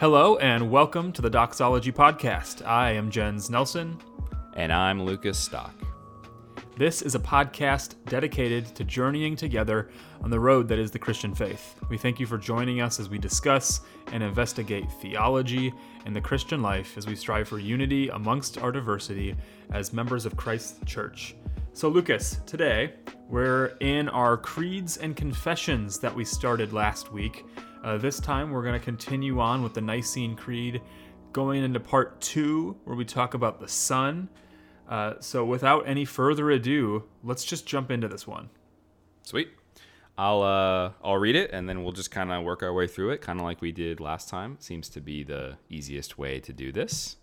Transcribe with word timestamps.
Hello 0.00 0.36
and 0.36 0.70
welcome 0.70 1.10
to 1.10 1.20
the 1.20 1.28
Doxology 1.28 1.90
Podcast. 1.90 2.64
I 2.64 2.92
am 2.92 3.10
Jens 3.10 3.50
Nelson. 3.50 3.98
And 4.54 4.72
I'm 4.72 5.02
Lucas 5.02 5.36
Stock. 5.36 5.74
This 6.76 7.02
is 7.02 7.16
a 7.16 7.18
podcast 7.18 7.96
dedicated 8.06 8.76
to 8.76 8.84
journeying 8.84 9.34
together 9.34 9.90
on 10.22 10.30
the 10.30 10.38
road 10.38 10.68
that 10.68 10.78
is 10.78 10.92
the 10.92 11.00
Christian 11.00 11.34
faith. 11.34 11.74
We 11.88 11.98
thank 11.98 12.20
you 12.20 12.26
for 12.26 12.38
joining 12.38 12.80
us 12.80 13.00
as 13.00 13.08
we 13.08 13.18
discuss 13.18 13.80
and 14.12 14.22
investigate 14.22 14.86
theology 15.02 15.74
and 16.06 16.14
the 16.14 16.20
Christian 16.20 16.62
life 16.62 16.96
as 16.96 17.08
we 17.08 17.16
strive 17.16 17.48
for 17.48 17.58
unity 17.58 18.08
amongst 18.10 18.56
our 18.58 18.70
diversity 18.70 19.34
as 19.72 19.92
members 19.92 20.24
of 20.24 20.36
Christ's 20.36 20.78
church. 20.86 21.34
So, 21.72 21.88
Lucas, 21.88 22.40
today 22.46 22.92
we're 23.28 23.76
in 23.80 24.08
our 24.10 24.36
creeds 24.36 24.96
and 24.98 25.16
confessions 25.16 25.98
that 25.98 26.14
we 26.14 26.24
started 26.24 26.72
last 26.72 27.12
week. 27.12 27.44
Uh, 27.84 27.96
this 27.96 28.18
time 28.18 28.50
we're 28.50 28.62
going 28.62 28.78
to 28.78 28.84
continue 28.84 29.40
on 29.40 29.62
with 29.62 29.74
the 29.74 29.80
Nicene 29.80 30.34
Creed, 30.34 30.82
going 31.32 31.62
into 31.62 31.78
part 31.78 32.20
two, 32.20 32.76
where 32.84 32.96
we 32.96 33.04
talk 33.04 33.34
about 33.34 33.60
the 33.60 33.68
Son. 33.68 34.28
Uh, 34.88 35.14
so, 35.20 35.44
without 35.44 35.86
any 35.86 36.04
further 36.04 36.50
ado, 36.50 37.04
let's 37.22 37.44
just 37.44 37.66
jump 37.66 37.90
into 37.90 38.08
this 38.08 38.26
one. 38.26 38.48
Sweet. 39.22 39.50
I'll 40.16 40.42
uh, 40.42 40.92
I'll 41.04 41.18
read 41.18 41.36
it 41.36 41.50
and 41.52 41.68
then 41.68 41.84
we'll 41.84 41.92
just 41.92 42.10
kind 42.10 42.32
of 42.32 42.42
work 42.42 42.64
our 42.64 42.72
way 42.72 42.88
through 42.88 43.10
it, 43.10 43.20
kind 43.20 43.38
of 43.38 43.44
like 43.44 43.60
we 43.60 43.70
did 43.70 44.00
last 44.00 44.28
time. 44.28 44.56
Seems 44.58 44.88
to 44.90 45.00
be 45.00 45.22
the 45.22 45.58
easiest 45.70 46.18
way 46.18 46.40
to 46.40 46.52
do 46.52 46.72
this. 46.72 47.16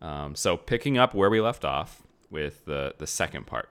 Um, 0.00 0.34
so, 0.34 0.56
picking 0.56 0.98
up 0.98 1.14
where 1.14 1.30
we 1.30 1.40
left 1.40 1.64
off 1.64 2.02
with 2.30 2.64
the 2.64 2.94
the 2.98 3.06
second 3.06 3.46
part. 3.46 3.68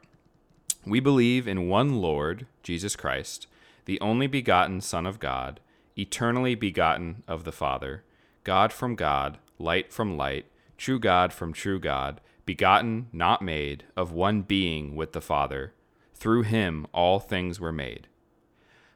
We 0.85 0.99
believe 0.99 1.48
in 1.48 1.68
one 1.68 2.02
Lord, 2.02 2.48
Jesus 2.63 2.96
Christ, 2.96 3.48
the 3.85 3.99
only 3.99 4.27
begotten 4.27 4.79
Son 4.82 5.05
of 5.05 5.20
God, 5.20 5.59
eternally 5.97 6.55
begotten 6.55 7.23
of 7.27 7.43
the 7.43 7.51
Father, 7.51 8.03
God 8.43 8.73
from 8.73 8.95
God, 8.95 9.37
light 9.59 9.91
from 9.91 10.17
light, 10.17 10.45
true 10.77 10.99
God 10.99 11.31
from 11.31 11.53
true 11.53 11.79
God, 11.79 12.21
begotten, 12.45 13.07
not 13.11 13.41
made, 13.41 13.84
of 13.95 14.12
one 14.12 14.41
being 14.41 14.95
with 14.95 15.13
the 15.13 15.21
Father. 15.21 15.73
Through 16.15 16.43
him 16.43 16.87
all 16.93 17.19
things 17.19 17.59
were 17.59 17.71
made. 17.71 18.07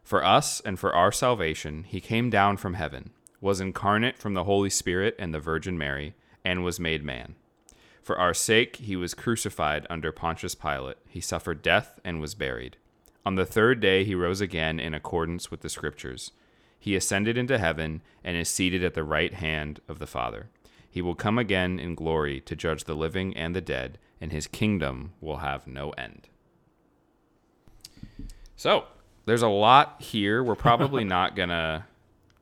For 0.03 0.23
us 0.23 0.61
and 0.61 0.79
for 0.79 0.93
our 0.93 1.11
salvation, 1.11 1.83
he 1.83 1.99
came 1.99 2.29
down 2.29 2.57
from 2.57 2.75
heaven, 2.75 3.11
was 3.41 3.59
incarnate 3.59 4.17
from 4.17 4.33
the 4.33 4.43
Holy 4.43 4.69
Spirit 4.69 5.15
and 5.17 5.33
the 5.33 5.39
Virgin 5.39 5.77
Mary, 5.77 6.13
and 6.43 6.63
was 6.63 6.79
made 6.79 7.03
man. 7.03 7.35
For 8.03 8.17
our 8.19 8.35
sake 8.35 8.75
he 8.75 8.95
was 8.95 9.15
crucified 9.15 9.87
under 9.89 10.11
Pontius 10.11 10.53
Pilate. 10.53 10.97
He 11.09 11.19
suffered 11.19 11.63
death 11.63 11.99
and 12.03 12.21
was 12.21 12.35
buried. 12.35 12.77
On 13.25 13.33
the 13.33 13.47
third 13.47 13.79
day 13.79 14.03
he 14.03 14.13
rose 14.13 14.41
again 14.41 14.79
in 14.79 14.93
accordance 14.93 15.49
with 15.49 15.61
the 15.61 15.69
Scriptures. 15.69 16.31
He 16.85 16.95
ascended 16.95 17.35
into 17.35 17.57
heaven 17.57 18.03
and 18.23 18.37
is 18.37 18.47
seated 18.47 18.83
at 18.83 18.93
the 18.93 19.03
right 19.03 19.33
hand 19.33 19.79
of 19.87 19.97
the 19.97 20.05
Father. 20.05 20.49
He 20.87 21.01
will 21.01 21.15
come 21.15 21.39
again 21.39 21.79
in 21.79 21.95
glory 21.95 22.39
to 22.41 22.55
judge 22.55 22.83
the 22.83 22.93
living 22.93 23.35
and 23.35 23.55
the 23.55 23.59
dead, 23.59 23.97
and 24.21 24.31
his 24.31 24.45
kingdom 24.45 25.13
will 25.19 25.37
have 25.37 25.65
no 25.65 25.89
end. 25.97 26.29
So, 28.55 28.83
there's 29.25 29.41
a 29.41 29.47
lot 29.47 29.99
here. 29.99 30.43
We're 30.43 30.53
probably 30.53 31.03
not 31.17 31.35
going 31.35 31.49
to 31.49 31.85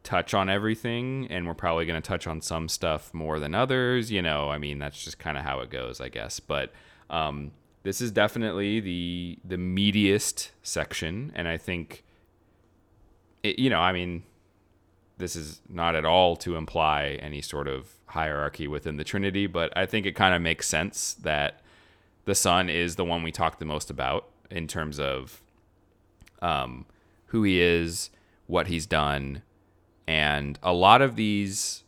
touch 0.04 0.34
on 0.34 0.50
everything 0.50 1.26
and 1.30 1.48
we're 1.48 1.54
probably 1.54 1.86
going 1.86 2.02
to 2.02 2.06
touch 2.06 2.28
on 2.28 2.42
some 2.42 2.68
stuff 2.68 3.14
more 3.14 3.40
than 3.40 3.56
others 3.56 4.12
you 4.12 4.22
know 4.22 4.50
i 4.50 4.58
mean 4.58 4.78
that's 4.78 5.02
just 5.02 5.18
kind 5.18 5.38
of 5.38 5.46
how 5.46 5.62
it 5.62 5.70
goes 5.70 6.02
i 6.02 6.10
guess 6.10 6.42
but 6.42 6.74
um, 7.10 7.52
this 7.84 8.02
is 8.02 8.12
definitely 8.12 8.82
the 8.82 9.40
the 9.46 9.56
meatiest 9.56 10.50
section 10.62 11.32
and 11.36 11.48
i 11.48 11.56
think 11.56 12.04
it, 13.44 13.58
you 13.58 13.70
know 13.70 13.80
i 13.80 13.94
mean 13.94 14.24
this 15.18 15.36
is 15.36 15.62
not 15.70 15.96
at 15.96 16.06
all 16.06 16.36
to 16.36 16.56
imply 16.56 17.18
any 17.22 17.42
sort 17.42 17.68
of 17.68 17.94
hierarchy 18.08 18.68
within 18.68 18.98
the 18.98 19.04
trinity 19.04 19.48
but 19.48 19.76
i 19.78 19.86
think 19.86 20.06
it 20.06 20.16
kind 20.16 20.36
of 20.36 20.42
makes 20.42 20.68
sense 20.68 21.14
that 21.14 21.62
the 22.26 22.36
son 22.36 22.70
is 22.70 22.96
the 22.96 23.06
one 23.06 23.24
we 23.24 23.32
talk 23.32 23.60
the 23.60 23.66
most 23.66 23.90
about 23.90 24.30
in 24.50 24.68
terms 24.68 25.00
of 25.00 25.42
um, 26.42 26.86
who 27.28 27.44
he 27.44 27.62
is 27.62 28.10
what 28.48 28.68
he's 28.68 28.86
done 28.86 29.42
and 30.08 30.60
a 30.62 30.74
lot 30.74 31.02
of 31.02 31.16
these 31.16 31.84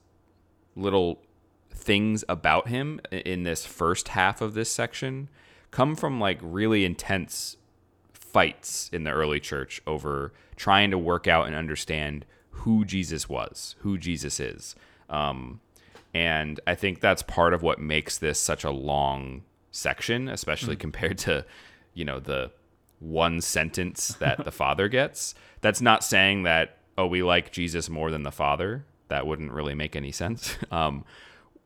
little 0.75 1.21
things 1.69 2.23
about 2.27 2.67
him 2.67 2.99
in 3.11 3.43
this 3.43 3.65
first 3.65 4.09
half 4.09 4.41
of 4.41 4.53
this 4.53 4.71
section 4.71 5.29
come 5.71 5.95
from 5.95 6.19
like 6.19 6.39
really 6.41 6.85
intense 6.85 7.57
fights 8.13 8.89
in 8.91 9.03
the 9.03 9.11
early 9.11 9.39
church 9.39 9.81
over 9.85 10.33
trying 10.55 10.91
to 10.91 10.97
work 10.97 11.27
out 11.27 11.47
and 11.47 11.55
understand 11.55 12.25
who 12.59 12.85
Jesus 12.85 13.29
was, 13.29 13.75
who 13.79 13.97
Jesus 13.97 14.39
is. 14.39 14.75
Um, 15.09 15.59
and 16.13 16.59
I 16.65 16.75
think 16.75 17.01
that's 17.01 17.21
part 17.21 17.53
of 17.53 17.61
what 17.61 17.79
makes 17.79 18.17
this 18.17 18.39
such 18.39 18.63
a 18.63 18.71
long 18.71 19.43
section, 19.71 20.29
especially 20.29 20.75
mm. 20.75 20.79
compared 20.79 21.17
to, 21.19 21.45
you 21.93 22.05
know, 22.05 22.19
the 22.19 22.51
one 22.99 23.41
sentence 23.41 24.09
that 24.19 24.43
the 24.43 24.51
father 24.51 24.87
gets. 24.87 25.35
That's 25.61 25.81
not 25.81 26.03
saying 26.03 26.43
that 26.43 26.77
oh, 26.97 27.07
we 27.07 27.23
like 27.23 27.51
Jesus 27.51 27.89
more 27.89 28.11
than 28.11 28.23
the 28.23 28.31
Father. 28.31 28.85
That 29.07 29.27
wouldn't 29.27 29.51
really 29.51 29.75
make 29.75 29.95
any 29.95 30.11
sense. 30.11 30.57
Um, 30.71 31.05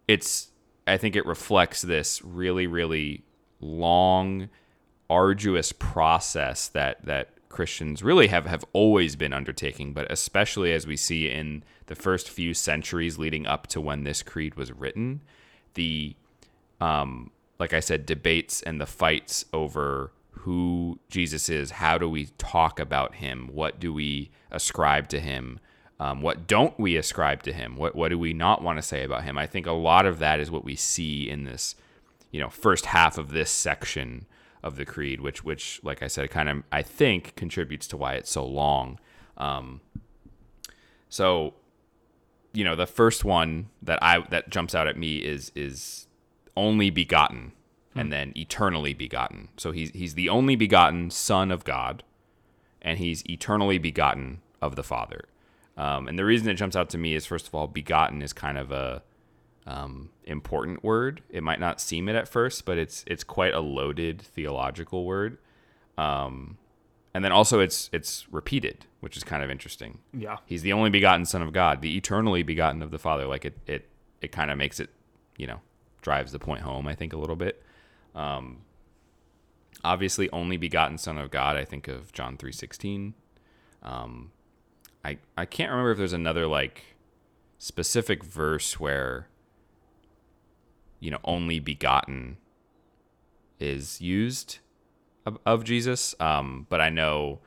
it's, 0.08 0.50
I 0.88 0.98
think 0.98 1.16
it 1.16 1.26
reflects 1.26 1.84
this 1.84 2.24
really, 2.24 2.66
really 2.66 3.24
long, 3.60 4.50
arduous 5.08 5.72
process 5.72 6.68
that 6.70 7.06
that 7.06 7.30
Christians 7.50 8.04
really 8.04 8.28
have 8.28 8.46
have 8.46 8.64
always 8.74 9.16
been 9.16 9.34
undertaking, 9.34 9.94
but 9.94 10.10
especially 10.12 10.72
as 10.72 10.86
we 10.86 10.96
see 10.96 11.30
in 11.30 11.64
the 11.88 11.96
first 11.96 12.30
few 12.30 12.54
centuries 12.54 13.18
leading 13.18 13.48
up 13.48 13.66
to 13.68 13.82
when 13.82 14.04
this 14.04 14.22
creed 14.22 14.56
was 14.56 14.72
written, 14.72 15.22
the 15.74 16.16
um, 16.80 17.32
like 17.58 17.74
I 17.74 17.80
said, 17.80 18.06
debates 18.06 18.62
and 18.62 18.80
the 18.80 18.86
fights 18.86 19.46
over 19.52 20.12
who 20.32 21.00
Jesus 21.10 21.50
is. 21.50 21.72
How 21.72 21.98
do 21.98 22.08
we 22.08 22.28
talk 22.38 22.80
about 22.80 23.16
him? 23.16 23.50
What 23.52 23.80
do 23.80 23.94
we 23.94 24.30
ascribe 24.52 25.10
to 25.10 25.20
him? 25.20 25.60
Um, 26.00 26.22
what 26.22 26.48
don't 26.48 26.80
we 26.80 26.96
ascribe 26.96 27.44
to 27.44 27.52
him? 27.52 27.76
What 27.76 27.96
what 27.96 28.10
do 28.10 28.20
we 28.20 28.32
not 28.32 28.62
want 28.62 28.78
to 28.78 28.84
say 28.84 29.04
about 29.04 29.24
him? 29.24 29.38
I 29.38 29.48
think 29.48 29.66
a 29.66 29.72
lot 29.72 30.06
of 30.06 30.20
that 30.20 30.40
is 30.40 30.52
what 30.52 30.64
we 30.64 30.76
see 30.76 31.30
in 31.30 31.44
this, 31.44 31.76
you 32.32 32.40
know, 32.40 32.50
first 32.50 32.86
half 32.86 33.18
of 33.18 33.32
this 33.32 33.50
section 33.50 34.28
of 34.64 34.76
the 34.76 34.86
creed, 34.86 35.22
which 35.22 35.44
which 35.44 35.80
like 35.84 36.04
I 36.04 36.08
said, 36.08 36.30
kind 36.30 36.50
of 36.50 36.64
I 36.72 36.82
think 36.82 37.36
contributes 37.36 37.88
to 37.90 37.98
why 37.98 38.14
it's 38.14 38.32
so 38.32 38.46
long. 38.46 39.00
Um, 39.38 39.82
so, 41.08 41.54
you 42.54 42.64
know, 42.64 42.76
the 42.76 42.86
first 42.88 43.24
one 43.24 43.70
that 43.82 44.00
I 44.02 44.20
that 44.30 44.50
jumps 44.50 44.76
out 44.76 44.88
at 44.88 44.98
me 44.98 45.18
is 45.18 45.52
is 45.56 46.08
only 46.56 46.90
begotten 46.90 47.54
and 47.96 48.08
hmm. 48.08 48.12
then 48.12 48.34
eternally 48.36 48.94
begotten. 48.94 49.50
So 49.58 49.72
he's 49.72 49.92
he's 49.92 50.14
the 50.16 50.30
only 50.30 50.56
begotten 50.56 51.10
Son 51.10 51.52
of 51.52 51.64
God, 51.64 52.04
and 52.82 53.00
he's 53.00 53.24
eternally 53.30 53.78
begotten 53.78 54.42
of 54.62 54.76
the 54.76 54.84
Father. 54.84 55.26
Um, 55.78 56.10
and 56.10 56.20
the 56.20 56.26
reason 56.26 56.50
it 56.50 56.56
jumps 56.56 56.76
out 56.76 56.90
to 56.90 56.98
me 56.98 57.16
is 57.16 57.26
first 57.26 57.48
of 57.48 57.56
all, 57.56 57.68
begotten 57.68 58.22
is 58.22 58.34
kind 58.34 58.58
of 58.58 58.72
a 58.72 59.02
um, 59.68 60.10
important 60.24 60.84
word. 60.84 61.22
It 61.30 61.44
might 61.44 61.60
not 61.60 61.80
seem 61.82 62.10
it 62.10 62.16
at 62.16 62.28
first, 62.28 62.66
but 62.66 62.78
it's 62.78 63.04
it's 63.08 63.24
quite 63.24 63.54
a 63.54 63.60
loaded 63.60 64.22
theological 64.22 65.06
word. 65.06 65.38
Um, 65.98 66.58
and 67.14 67.24
then 67.24 67.32
also 67.32 67.60
it's 67.60 67.90
it's 67.92 68.28
repeated, 68.32 68.86
which 69.00 69.18
is 69.18 69.24
kind 69.24 69.44
of 69.44 69.50
interesting. 69.50 70.00
Yeah, 70.14 70.38
he's 70.46 70.62
the 70.62 70.74
only 70.74 70.90
begotten 70.90 71.26
Son 71.26 71.42
of 71.42 71.54
God, 71.54 71.82
the 71.82 71.98
eternally 71.98 72.44
begotten 72.44 72.82
of 72.82 72.92
the 72.92 73.00
Father. 73.00 73.26
Like 73.26 73.46
it 73.46 73.58
it 73.66 73.90
it 74.22 74.32
kind 74.32 74.52
of 74.52 74.58
makes 74.58 74.80
it, 74.80 74.90
you 75.38 75.48
know, 75.48 75.62
drives 76.02 76.32
the 76.32 76.40
point 76.40 76.62
home. 76.62 76.88
I 76.88 76.96
think 76.96 77.14
a 77.14 77.18
little 77.18 77.36
bit. 77.36 77.64
Um, 78.16 78.60
obviously, 79.84 80.30
only 80.32 80.58
begotten 80.58 80.98
Son 80.98 81.18
of 81.18 81.32
God. 81.32 81.56
I 81.58 81.66
think 81.66 81.88
of 81.88 82.12
John 82.12 82.38
three 82.38 82.52
sixteen. 82.52 83.14
Um, 83.82 84.32
I 85.04 85.18
I 85.38 85.46
can't 85.46 85.72
remember 85.72 85.92
if 85.92 85.98
there's 85.98 86.14
another 86.14 86.48
like 86.48 86.96
specific 87.58 88.24
verse 88.24 88.80
where 88.80 89.28
you 91.00 91.12
know 91.12 91.20
only 91.24 91.60
begotten 91.60 92.38
is 93.60 94.00
used 94.00 94.60
of, 95.26 95.38
of 95.46 95.64
Jesus. 95.64 96.16
Um, 96.20 96.66
but 96.70 96.80
I 96.82 96.90
know 96.90 97.40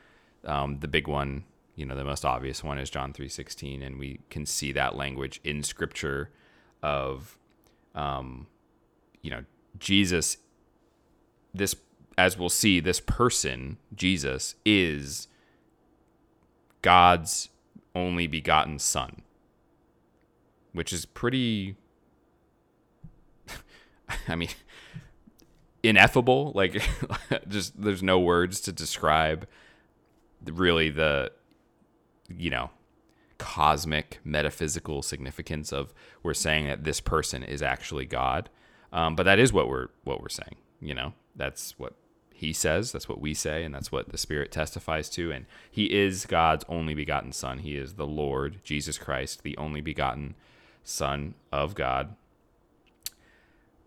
um, 0.45 0.79
the 0.81 0.89
big 0.89 1.09
one, 1.09 1.45
you 1.75 1.87
know, 1.87 1.95
the 1.95 2.05
most 2.05 2.25
obvious 2.25 2.63
one 2.63 2.79
is 2.79 2.91
John 2.91 3.13
three 3.13 3.29
sixteen, 3.29 3.83
and 3.83 3.99
we 3.99 4.21
can 4.31 4.47
see 4.47 4.73
that 4.73 4.97
language 4.97 5.41
in 5.45 5.63
Scripture 5.63 6.31
of, 6.83 7.39
um, 7.95 8.47
you 9.23 9.31
know, 9.31 9.45
Jesus 9.79 10.37
this 11.55 11.77
as 12.17 12.39
we'll 12.39 12.49
see 12.49 12.81
this 12.81 13.01
person 13.01 13.79
jesus 13.95 14.55
is 14.65 15.29
god's 16.81 17.49
only 17.95 18.27
begotten 18.27 18.79
son 18.79 19.23
which 20.73 20.93
is 20.93 21.05
pretty 21.05 21.77
i 24.29 24.35
mean 24.35 24.51
ineffable 25.83 26.53
like 26.55 26.83
just 27.49 27.81
there's 27.81 28.03
no 28.03 28.19
words 28.19 28.61
to 28.61 28.73
describe 28.73 29.47
really 30.45 30.91
the 30.91 31.31
you 32.29 32.51
know 32.51 32.71
cosmic 33.43 34.21
metaphysical 34.25 35.03
significance 35.03 35.73
of 35.73 35.93
we're 36.23 36.33
saying 36.33 36.69
that 36.69 36.85
this 36.85 37.01
person 37.01 37.43
is 37.43 37.61
actually 37.61 38.07
God. 38.07 38.49
Um, 38.93 39.17
but 39.17 39.25
that 39.25 39.41
is 39.41 39.53
what 39.53 39.69
we're 39.69 39.89
what 40.05 40.21
we're 40.21 40.29
saying. 40.29 40.57
You 40.81 40.95
know, 40.95 41.13
that's 41.35 41.77
what 41.77 41.95
he 42.33 42.53
says. 42.53 42.93
That's 42.93 43.09
what 43.09 43.21
we 43.21 43.35
say, 43.35 43.65
and 43.65 43.75
that's 43.75 43.91
what 43.91 44.11
the 44.11 44.19
Spirit 44.19 44.53
testifies 44.53 45.11
to. 45.11 45.33
And 45.33 45.47
he 45.69 45.93
is 45.93 46.25
God's 46.25 46.65
only 46.69 46.95
begotten 46.95 47.33
Son. 47.33 47.59
He 47.59 47.77
is 47.77 47.95
the 47.95 48.07
Lord 48.07 48.61
Jesus 48.63 48.97
Christ, 48.97 49.43
the 49.43 49.57
only 49.57 49.81
begotten 49.81 50.37
Son 50.85 51.35
of 51.51 51.75
God. 51.75 52.15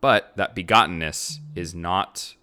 But 0.06 0.38
that 0.38 0.56
begottenness 0.56 1.40
is 1.56 1.74
not 1.74 2.36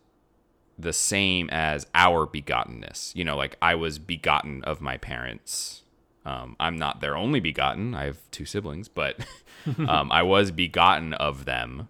the 0.76 0.92
same 0.92 1.48
as 1.50 1.86
our 1.94 2.26
begottenness. 2.26 3.14
You 3.14 3.22
know, 3.22 3.36
like 3.36 3.56
I 3.62 3.76
was 3.76 4.00
begotten 4.00 4.64
of 4.64 4.80
my 4.80 4.96
parents. 4.96 5.84
Um, 6.26 6.56
I'm 6.58 6.76
not 6.76 7.00
their 7.00 7.16
only 7.16 7.38
begotten. 7.38 7.94
I 7.94 8.06
have 8.06 8.18
two 8.32 8.46
siblings, 8.46 8.88
but 8.88 9.24
um, 9.78 10.10
I 10.10 10.24
was 10.24 10.50
begotten 10.50 11.14
of 11.14 11.44
them. 11.44 11.88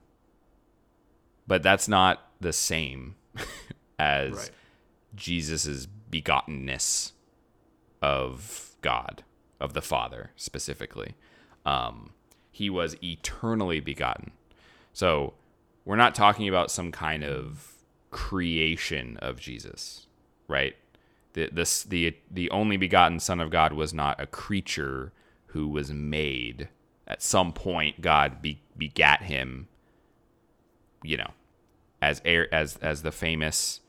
But 1.47 1.63
that's 1.63 1.89
not 1.89 2.31
the 2.39 2.53
same 2.53 3.15
as 3.99 4.33
right. 4.33 4.51
Jesus's 5.15 5.89
begottenness 6.11 7.13
of 8.03 8.77
God, 8.83 9.25
of 9.59 9.73
the 9.73 9.81
Father 9.81 10.33
specifically. 10.37 11.15
Um, 11.65 12.11
he 12.51 12.69
was 12.69 12.95
eternally 13.03 13.81
begotten. 13.81 14.33
So 14.93 15.33
we're 15.85 15.97
not 15.97 16.15
talking 16.15 16.49
about 16.49 16.71
some 16.71 16.93
kind 16.93 17.25
of 17.25 17.73
creation 18.11 19.17
of 19.19 19.41
Jesus, 19.41 20.07
right? 20.49 20.77
The, 21.33 21.49
this, 21.53 21.83
the, 21.83 22.17
the 22.31 22.51
only 22.51 22.77
begotten 22.77 23.19
Son 23.19 23.41
of 23.41 23.51
God 23.51 23.73
was 23.73 23.93
not 23.93 24.21
a 24.21 24.27
creature 24.27 25.13
who 25.47 25.69
was 25.69 25.93
made. 25.93 26.69
At 27.07 27.23
some 27.23 27.53
point, 27.53 28.01
God 28.01 28.41
be, 28.41 28.61
begat 28.77 29.23
him, 29.23 29.69
you 31.03 31.17
know, 31.17 31.31
as, 32.01 32.21
as, 32.21 32.77
as 32.77 33.03
the 33.03 33.13
famous 33.13 33.81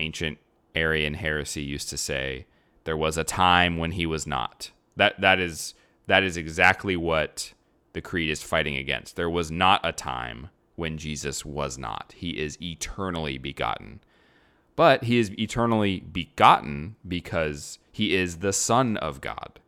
ancient 0.00 0.38
Arian 0.74 1.14
heresy 1.14 1.62
used 1.62 1.88
to 1.90 1.96
say, 1.96 2.46
there 2.84 2.96
was 2.96 3.18
a 3.18 3.24
time 3.24 3.76
when 3.78 3.92
he 3.92 4.06
was 4.06 4.26
not. 4.26 4.70
That, 4.96 5.20
that, 5.20 5.38
is, 5.38 5.74
that 6.06 6.22
is 6.22 6.36
exactly 6.36 6.96
what 6.96 7.52
the 7.92 8.00
creed 8.00 8.30
is 8.30 8.42
fighting 8.42 8.76
against. 8.76 9.16
There 9.16 9.30
was 9.30 9.50
not 9.50 9.80
a 9.84 9.92
time 9.92 10.48
when 10.78 10.96
Jesus 10.96 11.44
was 11.44 11.76
not. 11.76 12.14
He 12.16 12.38
is 12.38 12.56
eternally 12.62 13.36
begotten. 13.36 14.00
But 14.76 15.04
he 15.04 15.18
is 15.18 15.36
eternally 15.36 16.00
begotten 16.00 16.94
because 17.06 17.80
he 17.90 18.14
is 18.14 18.38
the 18.38 18.52
Son 18.52 18.96
of 18.96 19.20
God. 19.20 19.58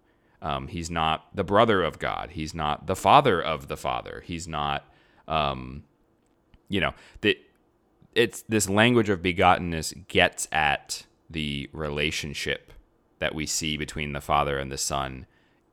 Um, 0.40 0.68
he's 0.68 0.88
not 0.88 1.26
the 1.34 1.42
brother 1.42 1.82
of 1.82 1.98
God. 1.98 2.30
He's 2.30 2.54
not 2.54 2.86
the 2.86 2.94
father 2.94 3.42
of 3.42 3.66
the 3.66 3.76
Father. 3.76 4.22
He's 4.24 4.46
not, 4.46 4.84
um, 5.26 5.82
you 6.68 6.80
know, 6.80 6.94
that 7.22 7.36
it's 8.14 8.42
this 8.42 8.68
language 8.68 9.08
of 9.08 9.20
begottenness 9.20 10.06
gets 10.06 10.46
at 10.52 11.06
the 11.28 11.68
relationship 11.72 12.72
that 13.18 13.34
we 13.34 13.46
see 13.46 13.76
between 13.76 14.12
the 14.12 14.20
Father 14.20 14.58
and 14.58 14.70
the 14.70 14.78
Son 14.78 15.26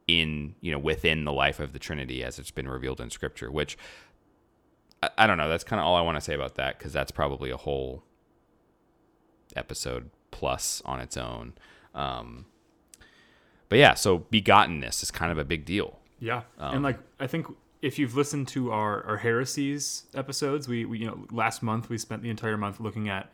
in 0.07 0.55
you 0.61 0.71
know 0.71 0.79
within 0.79 1.25
the 1.25 1.33
life 1.33 1.59
of 1.59 1.73
the 1.73 1.79
Trinity 1.79 2.23
as 2.23 2.39
it's 2.39 2.51
been 2.51 2.67
revealed 2.67 3.01
in 3.01 3.09
Scripture, 3.09 3.51
which 3.51 3.77
I, 5.01 5.09
I 5.19 5.27
don't 5.27 5.37
know. 5.37 5.49
That's 5.49 5.63
kind 5.63 5.79
of 5.79 5.85
all 5.85 5.95
I 5.95 6.01
want 6.01 6.17
to 6.17 6.21
say 6.21 6.33
about 6.33 6.55
that 6.55 6.77
because 6.77 6.93
that's 6.93 7.11
probably 7.11 7.49
a 7.49 7.57
whole 7.57 8.03
episode 9.55 10.09
plus 10.31 10.81
on 10.85 10.99
its 10.99 11.17
own. 11.17 11.53
Um, 11.95 12.45
but 13.69 13.79
yeah, 13.79 13.95
so 13.95 14.19
begottenness 14.19 15.03
is 15.03 15.11
kind 15.11 15.31
of 15.31 15.37
a 15.37 15.45
big 15.45 15.65
deal. 15.65 15.99
Yeah, 16.19 16.43
um, 16.57 16.75
and 16.75 16.83
like 16.83 16.99
I 17.19 17.27
think 17.27 17.47
if 17.81 17.99
you've 17.99 18.15
listened 18.15 18.47
to 18.49 18.71
our 18.71 19.05
our 19.05 19.17
heresies 19.17 20.03
episodes, 20.15 20.67
we, 20.67 20.85
we 20.85 20.99
you 20.99 21.07
know 21.07 21.25
last 21.31 21.61
month 21.61 21.89
we 21.89 21.97
spent 21.97 22.23
the 22.23 22.29
entire 22.29 22.57
month 22.57 22.79
looking 22.79 23.09
at 23.09 23.29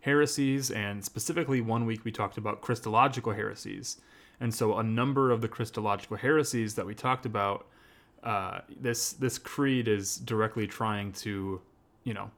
heresies, 0.00 0.70
and 0.70 1.04
specifically 1.04 1.60
one 1.60 1.86
week 1.86 2.04
we 2.04 2.10
talked 2.10 2.36
about 2.36 2.60
Christological 2.60 3.32
heresies. 3.32 3.98
And 4.40 4.52
so 4.52 4.76
a 4.76 4.82
number 4.82 5.30
of 5.30 5.40
the 5.40 5.48
Christological 5.48 6.16
heresies 6.16 6.74
that 6.74 6.86
we 6.86 6.94
talked 6.94 7.24
about 7.24 7.66
uh, 8.24 8.60
this 8.80 9.12
this 9.12 9.38
creed 9.38 9.86
is 9.86 10.16
directly 10.16 10.66
trying 10.66 11.12
to, 11.12 11.60
you 12.04 12.14
know, 12.14 12.30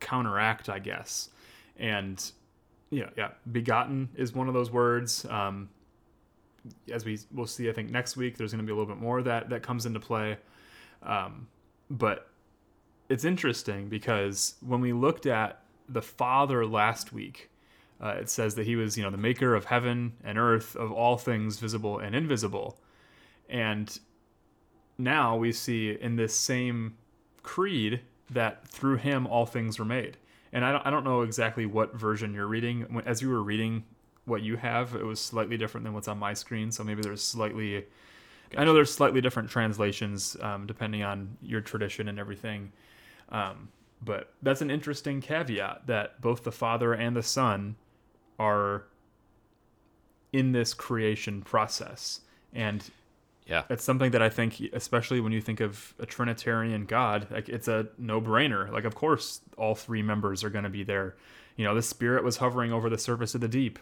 counteract, 0.00 0.68
I 0.68 0.80
guess. 0.80 1.30
And 1.78 2.22
know, 3.02 3.10
yeah, 3.16 3.30
begotten 3.52 4.08
is 4.16 4.34
one 4.34 4.48
of 4.48 4.54
those 4.54 4.70
words. 4.70 5.24
Um, 5.30 5.68
as 6.92 7.04
we 7.04 7.18
will 7.32 7.46
see, 7.46 7.68
I 7.68 7.72
think 7.72 7.90
next 7.90 8.16
week 8.16 8.36
there's 8.36 8.50
going 8.50 8.64
to 8.64 8.66
be 8.66 8.72
a 8.72 8.76
little 8.76 8.92
bit 8.92 9.00
more 9.00 9.22
that 9.22 9.48
that 9.50 9.62
comes 9.62 9.86
into 9.86 10.00
play. 10.00 10.36
Um, 11.02 11.46
but 11.88 12.28
it's 13.08 13.24
interesting 13.24 13.88
because 13.88 14.56
when 14.60 14.80
we 14.80 14.92
looked 14.92 15.26
at 15.26 15.62
the 15.88 16.02
Father 16.02 16.66
last 16.66 17.12
week, 17.12 17.50
uh, 18.02 18.16
it 18.20 18.28
says 18.28 18.56
that 18.56 18.66
he 18.66 18.74
was, 18.74 18.96
you 18.96 19.04
know, 19.04 19.10
the 19.10 19.16
maker 19.16 19.54
of 19.54 19.66
heaven 19.66 20.14
and 20.24 20.36
earth, 20.36 20.74
of 20.74 20.90
all 20.90 21.16
things 21.16 21.60
visible 21.60 22.00
and 22.00 22.14
invisible. 22.14 22.80
And 23.48 23.96
now 24.98 25.36
we 25.36 25.52
see 25.52 25.96
in 26.00 26.16
this 26.16 26.34
same 26.34 26.96
creed 27.42 28.00
that 28.30 28.66
through 28.68 28.96
him 28.96 29.26
all 29.26 29.46
things 29.46 29.78
were 29.78 29.84
made. 29.84 30.16
And 30.52 30.64
I 30.64 30.72
don't, 30.72 30.86
I 30.86 30.90
don't 30.90 31.04
know 31.04 31.22
exactly 31.22 31.66
what 31.66 31.94
version 31.94 32.32
you're 32.32 32.46
reading. 32.46 33.02
As 33.04 33.20
you 33.20 33.28
were 33.30 33.42
reading 33.42 33.84
what 34.24 34.42
you 34.42 34.56
have, 34.56 34.94
it 34.94 35.04
was 35.04 35.20
slightly 35.20 35.56
different 35.56 35.84
than 35.84 35.92
what's 35.92 36.08
on 36.08 36.18
my 36.18 36.34
screen. 36.34 36.72
So 36.72 36.82
maybe 36.82 37.02
there's 37.02 37.22
slightly, 37.22 37.84
gotcha. 38.50 38.60
I 38.60 38.64
know 38.64 38.74
there's 38.74 38.92
slightly 38.92 39.20
different 39.20 39.50
translations 39.50 40.36
um, 40.40 40.66
depending 40.66 41.02
on 41.02 41.36
your 41.42 41.60
tradition 41.60 42.08
and 42.08 42.18
everything. 42.18 42.72
Um, 43.28 43.68
but 44.04 44.32
that's 44.42 44.60
an 44.60 44.70
interesting 44.70 45.20
caveat 45.20 45.86
that 45.86 46.20
both 46.20 46.42
the 46.44 46.52
Father 46.52 46.92
and 46.92 47.16
the 47.16 47.22
Son 47.22 47.76
are 48.38 48.84
in 50.32 50.52
this 50.52 50.74
creation 50.74 51.42
process. 51.42 52.20
And 52.52 52.84
yeah. 53.46 53.62
It's 53.70 53.84
something 53.84 54.10
that 54.10 54.22
I 54.22 54.28
think, 54.28 54.60
especially 54.72 55.20
when 55.20 55.32
you 55.32 55.40
think 55.40 55.60
of 55.60 55.94
a 56.00 56.06
Trinitarian 56.06 56.84
God, 56.84 57.28
like 57.30 57.48
it's 57.48 57.68
a 57.68 57.86
no 57.96 58.20
brainer. 58.20 58.70
Like, 58.70 58.84
of 58.84 58.94
course, 58.94 59.40
all 59.56 59.74
three 59.74 60.02
members 60.02 60.42
are 60.42 60.50
going 60.50 60.64
to 60.64 60.70
be 60.70 60.82
there. 60.82 61.16
You 61.56 61.64
know, 61.64 61.74
the 61.74 61.82
Spirit 61.82 62.24
was 62.24 62.38
hovering 62.38 62.72
over 62.72 62.90
the 62.90 62.98
surface 62.98 63.34
of 63.34 63.40
the 63.40 63.48
deep. 63.48 63.78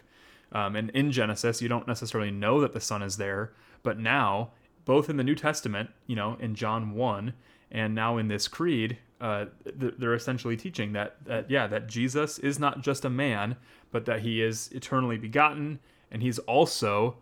Um, 0.51 0.75
and 0.75 0.91
in 0.91 1.11
Genesis, 1.11 1.61
you 1.61 1.67
don't 1.67 1.87
necessarily 1.87 2.31
know 2.31 2.61
that 2.61 2.73
the 2.73 2.79
Son 2.79 3.01
is 3.01 3.17
there. 3.17 3.53
But 3.81 3.99
now, 3.99 4.51
both 4.85 5.09
in 5.09 5.17
the 5.17 5.23
New 5.23 5.35
Testament, 5.35 5.89
you 6.05 6.15
know, 6.15 6.37
in 6.39 6.53
John 6.53 6.93
1, 6.93 7.33
and 7.71 7.95
now 7.95 8.17
in 8.17 8.27
this 8.27 8.47
creed, 8.47 8.99
uh, 9.19 9.45
they're 9.65 10.13
essentially 10.13 10.55
teaching 10.55 10.93
that, 10.93 11.15
that, 11.25 11.49
yeah, 11.49 11.65
that 11.67 11.87
Jesus 11.87 12.37
is 12.37 12.59
not 12.59 12.81
just 12.81 13.03
a 13.03 13.09
man, 13.09 13.55
but 13.91 14.05
that 14.05 14.21
he 14.21 14.41
is 14.41 14.69
eternally 14.71 15.17
begotten, 15.17 15.79
and 16.11 16.21
he's 16.21 16.37
also 16.39 17.17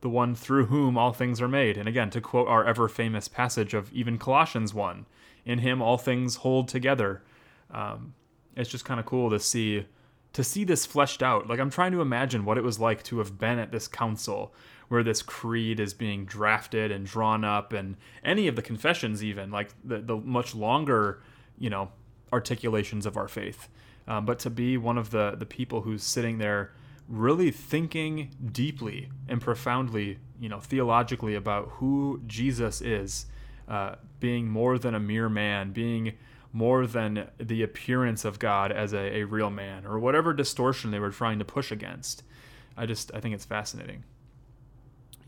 the 0.00 0.08
one 0.08 0.34
through 0.34 0.66
whom 0.66 0.98
all 0.98 1.12
things 1.12 1.40
are 1.40 1.48
made. 1.48 1.76
And 1.76 1.88
again, 1.88 2.10
to 2.10 2.20
quote 2.20 2.48
our 2.48 2.64
ever 2.64 2.88
famous 2.88 3.28
passage 3.28 3.74
of 3.74 3.92
even 3.92 4.18
Colossians 4.18 4.74
1, 4.74 5.06
in 5.44 5.60
him 5.60 5.80
all 5.80 5.98
things 5.98 6.36
hold 6.36 6.68
together. 6.68 7.22
Um, 7.70 8.14
it's 8.56 8.70
just 8.70 8.84
kind 8.84 9.00
of 9.00 9.06
cool 9.06 9.30
to 9.30 9.38
see 9.38 9.86
to 10.32 10.44
see 10.44 10.64
this 10.64 10.84
fleshed 10.84 11.22
out. 11.22 11.48
Like 11.48 11.58
I'm 11.58 11.70
trying 11.70 11.92
to 11.92 12.02
imagine 12.02 12.44
what 12.44 12.58
it 12.58 12.64
was 12.64 12.78
like 12.78 13.02
to 13.04 13.18
have 13.18 13.38
been 13.38 13.58
at 13.58 13.72
this 13.72 13.88
council 13.88 14.52
where 14.88 15.02
this 15.02 15.22
creed 15.22 15.80
is 15.80 15.94
being 15.94 16.26
drafted 16.26 16.92
and 16.92 17.06
drawn 17.06 17.42
up 17.42 17.72
and 17.72 17.96
any 18.22 18.46
of 18.46 18.54
the 18.54 18.62
confessions 18.62 19.24
even 19.24 19.50
like 19.50 19.70
the, 19.82 19.98
the 19.98 20.16
much 20.16 20.54
longer, 20.54 21.22
you 21.58 21.70
know, 21.70 21.90
articulations 22.32 23.06
of 23.06 23.16
our 23.16 23.28
faith. 23.28 23.68
Um, 24.06 24.26
but 24.26 24.38
to 24.40 24.50
be 24.50 24.76
one 24.76 24.98
of 24.98 25.10
the 25.10 25.36
the 25.38 25.46
people 25.46 25.80
who's 25.80 26.02
sitting 26.02 26.38
there 26.38 26.72
really 27.08 27.50
thinking 27.50 28.30
deeply 28.52 29.10
and 29.28 29.40
profoundly, 29.40 30.18
you 30.40 30.48
know, 30.48 30.60
theologically 30.60 31.34
about 31.34 31.68
who 31.74 32.20
Jesus 32.26 32.80
is, 32.80 33.26
uh, 33.68 33.96
being 34.20 34.48
more 34.48 34.78
than 34.78 34.94
a 34.94 35.00
mere 35.00 35.28
man, 35.28 35.72
being 35.72 36.14
more 36.52 36.86
than 36.86 37.28
the 37.38 37.62
appearance 37.62 38.24
of 38.24 38.38
God 38.38 38.72
as 38.72 38.92
a, 38.92 39.18
a 39.18 39.24
real 39.24 39.50
man, 39.50 39.84
or 39.84 39.98
whatever 39.98 40.32
distortion 40.32 40.90
they 40.90 40.98
were 40.98 41.10
trying 41.10 41.38
to 41.38 41.44
push 41.44 41.70
against. 41.70 42.22
I 42.76 42.86
just 42.86 43.10
I 43.14 43.20
think 43.20 43.34
it's 43.34 43.44
fascinating. 43.44 44.04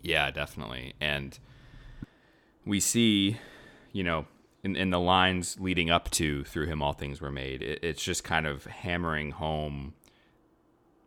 Yeah, 0.02 0.30
definitely. 0.30 0.94
And 1.00 1.38
we 2.64 2.80
see, 2.80 3.38
you 3.92 4.04
know, 4.04 4.26
in, 4.62 4.76
in 4.76 4.90
the 4.90 5.00
lines 5.00 5.58
leading 5.60 5.90
up 5.90 6.10
to 6.12 6.44
through 6.44 6.66
him 6.66 6.82
all 6.82 6.92
things 6.92 7.20
were 7.20 7.30
made, 7.30 7.62
it, 7.62 7.80
it's 7.82 8.02
just 8.02 8.24
kind 8.24 8.46
of 8.46 8.64
hammering 8.66 9.32
home 9.32 9.94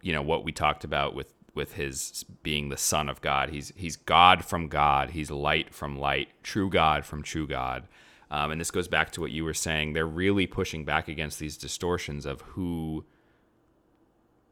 you 0.01 0.13
know 0.13 0.22
what 0.22 0.43
we 0.43 0.51
talked 0.51 0.84
about 0.84 1.15
with 1.15 1.34
with 1.53 1.74
his 1.74 2.24
being 2.43 2.70
the 2.70 2.77
son 2.77 3.10
of 3.10 3.22
God. 3.22 3.50
He's 3.50 3.74
he's 3.75 3.96
God 3.96 4.46
from 4.46 4.67
God. 4.67 5.12
He's 5.12 5.31
light 5.31 5.74
from 5.74 5.98
light, 5.98 6.29
true 6.43 6.70
God 6.70 7.05
from 7.05 7.24
true 7.24 7.48
God. 7.48 7.88
Um, 8.29 8.51
and 8.51 8.62
this 8.62 8.72
goes 8.72 8.88
back 8.88 9.12
to 9.12 9.22
what 9.22 9.31
you 9.31 9.43
were 9.43 9.53
saying. 9.53 9.91
They're 9.91 10.05
really 10.05 10.48
pushing 10.48 10.86
back 10.86 11.10
against 11.10 11.38
these 11.38 11.58
distortions 11.58 12.25
of 12.25 12.39
who, 12.41 13.03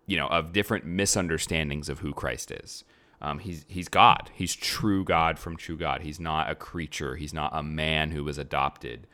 you 0.05 0.17
know, 0.17 0.27
of 0.27 0.51
different 0.51 0.85
misunderstandings 0.85 1.87
of 1.87 1.99
who 1.99 2.13
Christ 2.13 2.51
is. 2.51 2.83
Um, 3.21 3.39
he's 3.39 3.65
he's 3.67 3.87
God. 3.87 4.29
He's 4.33 4.55
true 4.55 5.03
God 5.05 5.39
from 5.39 5.55
true 5.55 5.77
God. 5.77 6.01
He's 6.01 6.19
not 6.19 6.49
a 6.49 6.55
creature. 6.55 7.15
He's 7.15 7.33
not 7.33 7.51
a 7.53 7.63
man 7.63 8.11
who 8.11 8.23
was 8.23 8.37
adopted. 8.37 9.07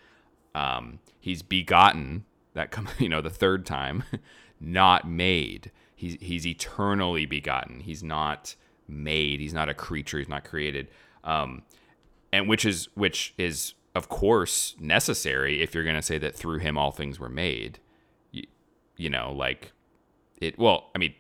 Um, 0.56 1.00
he's 1.20 1.44
begotten. 1.44 2.25
That 2.54 2.72
come 2.72 2.88
you 3.00 3.10
know 3.10 3.22
the 3.22 3.30
third 3.30 3.65
time, 3.65 4.04
not 4.60 5.08
made. 5.08 5.72
He's 5.96 6.18
he's 6.20 6.46
eternally 6.46 7.25
begotten. 7.25 7.80
He's 7.80 8.04
not 8.04 8.56
made. 8.88 9.40
He's 9.40 9.54
not 9.54 9.70
a 9.70 9.74
creature. 9.74 10.20
He's 10.20 10.30
not 10.30 10.44
created. 10.44 10.90
Um, 11.24 11.64
and 12.32 12.48
which 12.48 12.66
is 12.66 12.90
which 12.96 13.34
is 13.38 13.74
of 13.96 14.10
course 14.10 14.75
necessary 14.80 15.62
if 15.62 15.74
you're 15.74 15.86
going 15.86 15.96
to 15.96 16.02
say 16.02 16.18
that 16.18 16.36
through 16.36 16.60
him 16.60 16.78
all 16.78 16.92
things 16.92 17.20
were 17.20 17.30
made. 17.30 17.80
You, 18.32 18.44
you 18.98 19.10
know, 19.10 19.32
like 19.32 19.72
it. 20.42 20.60
Well, 20.60 20.90
I 20.94 20.98
mean, 20.98 21.14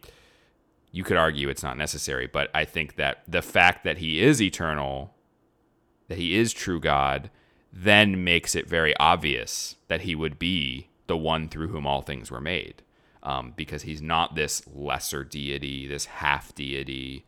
you 0.91 1.03
could 1.03 1.17
argue 1.17 1.49
it's 1.49 1.63
not 1.63 1.77
necessary, 1.77 2.27
but 2.27 2.49
I 2.53 2.65
think 2.65 2.95
that 2.95 3.23
the 3.27 3.41
fact 3.41 3.83
that 3.85 3.99
he 3.99 4.21
is 4.21 4.41
eternal, 4.41 5.13
that 6.09 6.17
he 6.17 6.37
is 6.37 6.53
true 6.53 6.79
God, 6.79 7.29
then 7.71 8.23
makes 8.23 8.55
it 8.55 8.67
very 8.67 8.95
obvious 8.97 9.75
that 9.87 10.01
he 10.01 10.15
would 10.15 10.39
be 10.39 10.87
the 11.07 11.17
one 11.17 11.49
through 11.49 11.67
whom 11.67 11.85
all 11.85 12.01
things 12.01 12.31
were 12.31 12.41
made. 12.41 12.81
Um, 13.25 13.53
because 13.55 13.81
he's 13.81 14.03
not 14.03 14.35
this 14.35 14.61
lesser 14.71 15.23
deity, 15.23 15.87
this 15.87 16.05
half 16.05 16.53
deity, 16.53 17.25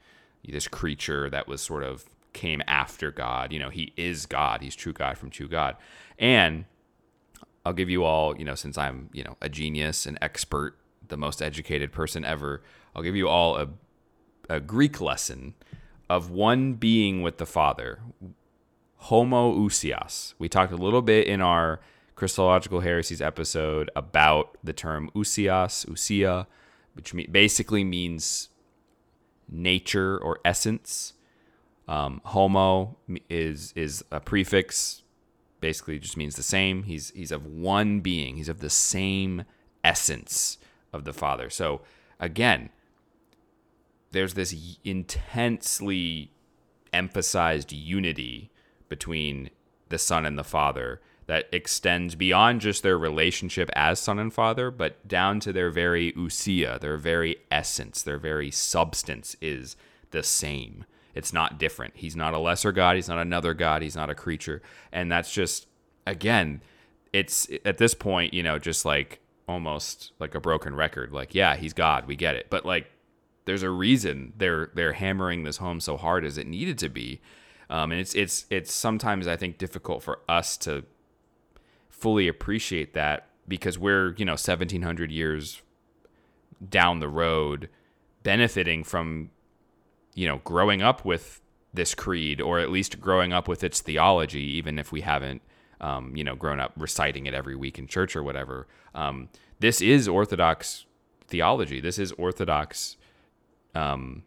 this 0.47 0.67
creature 0.67 1.27
that 1.31 1.47
was 1.47 1.59
sort 1.59 1.83
of 1.83 2.05
came 2.33 2.61
after 2.67 3.11
God. 3.11 3.51
You 3.51 3.57
know, 3.57 3.69
he 3.69 3.93
is 3.97 4.27
God. 4.27 4.61
He's 4.61 4.75
true 4.75 4.93
God 4.93 5.17
from 5.17 5.31
true 5.31 5.47
God. 5.47 5.75
And 6.19 6.65
I'll 7.65 7.73
give 7.73 7.89
you 7.89 8.03
all, 8.03 8.37
you 8.37 8.45
know, 8.45 8.55
since 8.55 8.77
I'm, 8.77 9.09
you 9.11 9.23
know, 9.23 9.35
a 9.41 9.49
genius, 9.49 10.05
an 10.05 10.17
expert, 10.21 10.77
the 11.07 11.17
most 11.17 11.41
educated 11.41 11.91
person 11.91 12.23
ever, 12.23 12.61
I'll 12.95 13.03
give 13.03 13.15
you 13.15 13.27
all 13.27 13.57
a, 13.57 13.67
a 14.49 14.59
Greek 14.59 15.01
lesson 15.01 15.55
of 16.09 16.29
one 16.29 16.75
being 16.75 17.21
with 17.21 17.37
the 17.37 17.45
Father, 17.45 17.99
homoousios. 19.05 20.33
We 20.37 20.47
talked 20.47 20.71
a 20.71 20.77
little 20.77 21.01
bit 21.01 21.27
in 21.27 21.41
our 21.41 21.81
Christological 22.17 22.79
Heresies 22.79 23.21
episode 23.21 23.91
about 23.95 24.57
the 24.63 24.73
term 24.73 25.11
ousias, 25.15 25.85
ousia, 25.85 26.47
which 26.93 27.13
basically 27.31 27.83
means 27.83 28.49
nature 29.47 30.17
or 30.17 30.39
essence. 30.43 31.13
Um, 31.87 32.21
homo 32.25 32.97
is 33.29 33.71
is 33.75 34.03
a 34.11 34.19
prefix, 34.19 35.03
basically 35.61 35.99
just 35.99 36.17
means 36.17 36.35
the 36.35 36.43
same. 36.43 36.83
He's 36.83 37.11
he's 37.11 37.31
of 37.31 37.45
one 37.45 37.99
being. 37.99 38.35
He's 38.35 38.49
of 38.49 38.61
the 38.61 38.71
same 38.71 39.43
essence 39.83 40.57
of 40.91 41.05
the 41.05 41.13
Father. 41.13 41.51
So 41.51 41.81
again, 42.19 42.71
there's 44.09 44.33
this 44.33 44.55
intensely 44.83 46.31
emphasized 46.91 47.71
unity 47.71 48.49
between 48.89 49.51
the 49.89 49.99
Son 49.99 50.25
and 50.25 50.35
the 50.35 50.43
Father 50.43 50.99
that 51.27 51.47
extends 51.51 52.15
beyond 52.15 52.61
just 52.61 52.83
their 52.83 52.97
relationship 52.97 53.69
as 53.73 53.99
son 53.99 54.17
and 54.17 54.33
father, 54.33 54.71
but 54.71 55.05
down 55.07 55.39
to 55.41 55.53
their 55.53 55.69
very 55.69 56.13
ousia, 56.13 56.79
their 56.79 56.97
very 56.97 57.37
essence, 57.51 58.01
their 58.01 58.17
very 58.17 58.49
substance 58.49 59.35
is 59.41 59.75
the 60.11 60.23
same. 60.23 60.85
It's 61.13 61.33
not 61.33 61.59
different. 61.59 61.97
He's 61.97 62.15
not 62.15 62.33
a 62.33 62.39
lesser 62.39 62.71
God. 62.71 62.95
He's 62.95 63.09
not 63.09 63.19
another 63.19 63.53
God. 63.53 63.81
He's 63.81 63.95
not 63.95 64.09
a 64.09 64.15
creature. 64.15 64.61
And 64.91 65.11
that's 65.11 65.33
just, 65.33 65.67
again, 66.05 66.61
it's 67.11 67.49
at 67.65 67.77
this 67.77 67.93
point, 67.93 68.33
you 68.33 68.43
know, 68.43 68.57
just 68.57 68.85
like 68.85 69.19
almost 69.47 70.13
like 70.19 70.35
a 70.35 70.39
broken 70.39 70.75
record. 70.75 71.11
Like, 71.11 71.35
yeah, 71.35 71.55
he's 71.55 71.73
God. 71.73 72.05
We 72.07 72.15
get 72.15 72.35
it. 72.35 72.47
But 72.49 72.65
like, 72.65 72.89
there's 73.45 73.63
a 73.63 73.69
reason 73.69 74.33
they're 74.37 74.71
they're 74.75 74.93
hammering 74.93 75.43
this 75.43 75.57
home 75.57 75.79
so 75.79 75.97
hard 75.97 76.25
as 76.25 76.37
it 76.37 76.47
needed 76.47 76.77
to 76.79 76.89
be. 76.89 77.21
Um, 77.69 77.91
and 77.91 77.99
it's 77.99 78.13
it's 78.13 78.45
it's 78.49 78.71
sometimes 78.71 79.25
I 79.25 79.37
think 79.37 79.57
difficult 79.57 80.03
for 80.03 80.19
us 80.29 80.57
to 80.57 80.83
fully 81.97 82.27
appreciate 82.27 82.93
that 82.93 83.27
because 83.47 83.77
we're 83.77 84.13
you 84.17 84.25
know 84.25 84.33
1700 84.33 85.11
years 85.11 85.61
down 86.69 86.99
the 86.99 87.09
road 87.09 87.69
benefiting 88.23 88.83
from 88.83 89.29
you 90.17 90.27
know, 90.27 90.41
growing 90.43 90.81
up 90.81 91.05
with 91.05 91.41
this 91.75 91.93
creed, 91.93 92.41
or 92.41 92.57
at 92.57 92.71
least 92.71 92.99
growing 92.99 93.31
up 93.31 93.47
with 93.47 93.63
its 93.63 93.81
theology, 93.81 94.41
even 94.41 94.79
if 94.79 94.91
we 94.91 95.01
haven't, 95.01 95.43
um, 95.79 96.15
you 96.15 96.23
know, 96.23 96.35
grown 96.35 96.59
up 96.59 96.73
reciting 96.75 97.27
it 97.27 97.35
every 97.35 97.55
week 97.55 97.77
in 97.77 97.85
church 97.85 98.15
or 98.15 98.23
whatever. 98.23 98.65
Um, 98.95 99.29
this 99.59 99.79
is 99.79 100.07
Orthodox 100.07 100.87
theology. 101.27 101.79
This 101.79 101.99
is 101.99 102.13
Orthodox 102.13 102.97
um, 103.75 104.23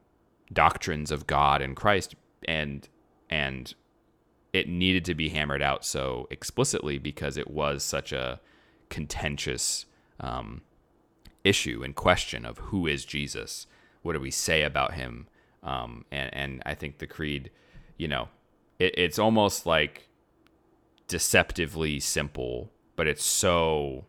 doctrines 0.53 1.11
of 1.11 1.27
God 1.27 1.61
and 1.61 1.75
Christ, 1.75 2.15
and 2.47 2.89
and 3.29 3.75
it 4.53 4.69
needed 4.69 5.05
to 5.05 5.15
be 5.15 5.29
hammered 5.29 5.63
out 5.63 5.85
so 5.85 6.27
explicitly 6.31 6.99
because 6.99 7.37
it 7.37 7.51
was 7.51 7.83
such 7.83 8.13
a 8.13 8.41
contentious 8.89 9.87
um, 10.19 10.63
issue 11.45 11.83
and 11.85 11.95
question 11.95 12.45
of 12.45 12.59
who 12.59 12.87
is 12.87 13.05
Jesus. 13.05 13.67
What 14.03 14.15
do 14.15 14.21
we 14.21 14.31
say 14.31 14.63
about 14.63 14.95
him? 14.95 15.29
Um, 15.63 16.05
and, 16.11 16.35
and 16.35 16.63
I 16.67 16.75
think 16.75 16.99
the 16.99 17.07
creed, 17.07 17.51
you 17.97 18.09
know, 18.09 18.29
it, 18.79 18.99
it's 18.99 19.19
almost 19.19 19.67
like 19.67 20.09
deceptively 21.07 22.01
simple, 22.01 22.71
but 22.97 23.07
it's 23.07 23.25
so, 23.25 24.07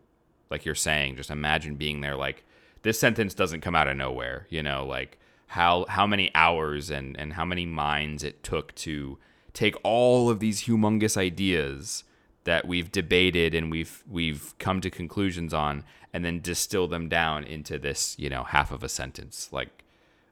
like 0.50 0.64
you're 0.64 0.74
saying, 0.74 1.16
just 1.16 1.30
imagine 1.30 1.76
being 1.76 2.00
there. 2.00 2.16
Like 2.16 2.44
this 2.82 2.98
sentence 2.98 3.34
doesn't 3.34 3.60
come 3.60 3.76
out 3.76 3.88
of 3.88 3.96
nowhere, 3.96 4.46
you 4.50 4.62
know, 4.62 4.84
like 4.84 5.18
how, 5.48 5.84
how 5.88 6.06
many 6.06 6.30
hours 6.34 6.90
and, 6.90 7.18
and 7.18 7.34
how 7.34 7.44
many 7.44 7.66
minds 7.66 8.24
it 8.24 8.42
took 8.42 8.74
to 8.76 9.18
take 9.54 9.76
all 9.82 10.30
of 10.30 10.40
these 10.40 10.64
humongous 10.64 11.16
ideas 11.16 12.04
that 12.44 12.66
we've 12.66 12.90
debated 12.90 13.54
and 13.54 13.70
we've 13.70 14.02
we've 14.10 14.54
come 14.58 14.80
to 14.80 14.90
conclusions 14.90 15.54
on 15.54 15.84
and 16.12 16.24
then 16.24 16.40
distill 16.40 16.88
them 16.88 17.08
down 17.08 17.44
into 17.44 17.78
this 17.78 18.16
you 18.18 18.28
know 18.28 18.42
half 18.44 18.72
of 18.72 18.82
a 18.82 18.88
sentence 18.88 19.48
like 19.52 19.84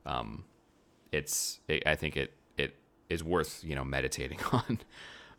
um 0.05 0.45
it's 1.13 1.61
it, 1.69 1.83
I 1.87 1.95
think 1.95 2.17
it 2.17 2.33
it 2.57 2.77
is 3.09 3.23
worth 3.23 3.63
you 3.65 3.75
know 3.75 3.85
meditating 3.85 4.41
on. 4.53 4.79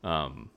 Um, 0.04 0.50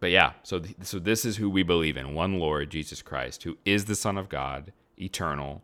but 0.00 0.10
yeah, 0.10 0.34
so 0.42 0.60
th- 0.60 0.76
so 0.82 0.98
this 0.98 1.24
is 1.24 1.36
who 1.36 1.48
we 1.48 1.62
believe 1.62 1.96
in: 1.96 2.14
one 2.14 2.38
Lord 2.38 2.70
Jesus 2.70 3.02
Christ, 3.02 3.44
who 3.44 3.56
is 3.64 3.86
the 3.86 3.94
Son 3.94 4.18
of 4.18 4.28
God, 4.28 4.72
eternal, 4.98 5.62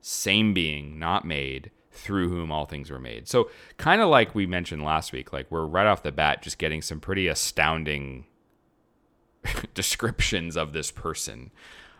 same 0.00 0.52
being, 0.52 0.98
not 0.98 1.24
made, 1.24 1.70
through 1.92 2.28
whom 2.28 2.52
all 2.52 2.66
things 2.66 2.90
were 2.90 3.00
made. 3.00 3.28
So 3.28 3.50
kind 3.76 4.00
of 4.00 4.08
like 4.08 4.34
we 4.34 4.46
mentioned 4.46 4.84
last 4.84 5.12
week, 5.12 5.32
like 5.32 5.50
we're 5.50 5.66
right 5.66 5.86
off 5.86 6.02
the 6.02 6.12
bat 6.12 6.42
just 6.42 6.58
getting 6.58 6.82
some 6.82 7.00
pretty 7.00 7.26
astounding 7.28 8.26
descriptions 9.74 10.56
of 10.56 10.72
this 10.72 10.90
person. 10.90 11.50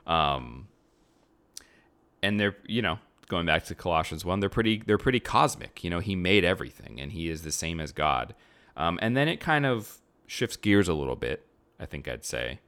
Um, 0.06 0.68
and 2.22 2.38
they're 2.38 2.56
you 2.66 2.82
know 2.82 2.98
going 3.28 3.46
back 3.46 3.64
to 3.64 3.74
Colossians 3.74 4.24
one, 4.24 4.40
they're 4.40 4.48
pretty 4.48 4.82
they're 4.84 4.98
pretty 4.98 5.20
cosmic. 5.20 5.82
You 5.82 5.90
know, 5.90 6.00
he 6.00 6.14
made 6.14 6.44
everything, 6.44 7.00
and 7.00 7.12
he 7.12 7.28
is 7.28 7.42
the 7.42 7.52
same 7.52 7.80
as 7.80 7.92
God. 7.92 8.34
Um, 8.76 8.98
and 9.02 9.16
then 9.16 9.28
it 9.28 9.40
kind 9.40 9.66
of 9.66 9.98
shifts 10.26 10.56
gears 10.56 10.88
a 10.88 10.94
little 10.94 11.16
bit. 11.16 11.46
I 11.78 11.86
think 11.86 12.06
I'd 12.06 12.24
say. 12.24 12.60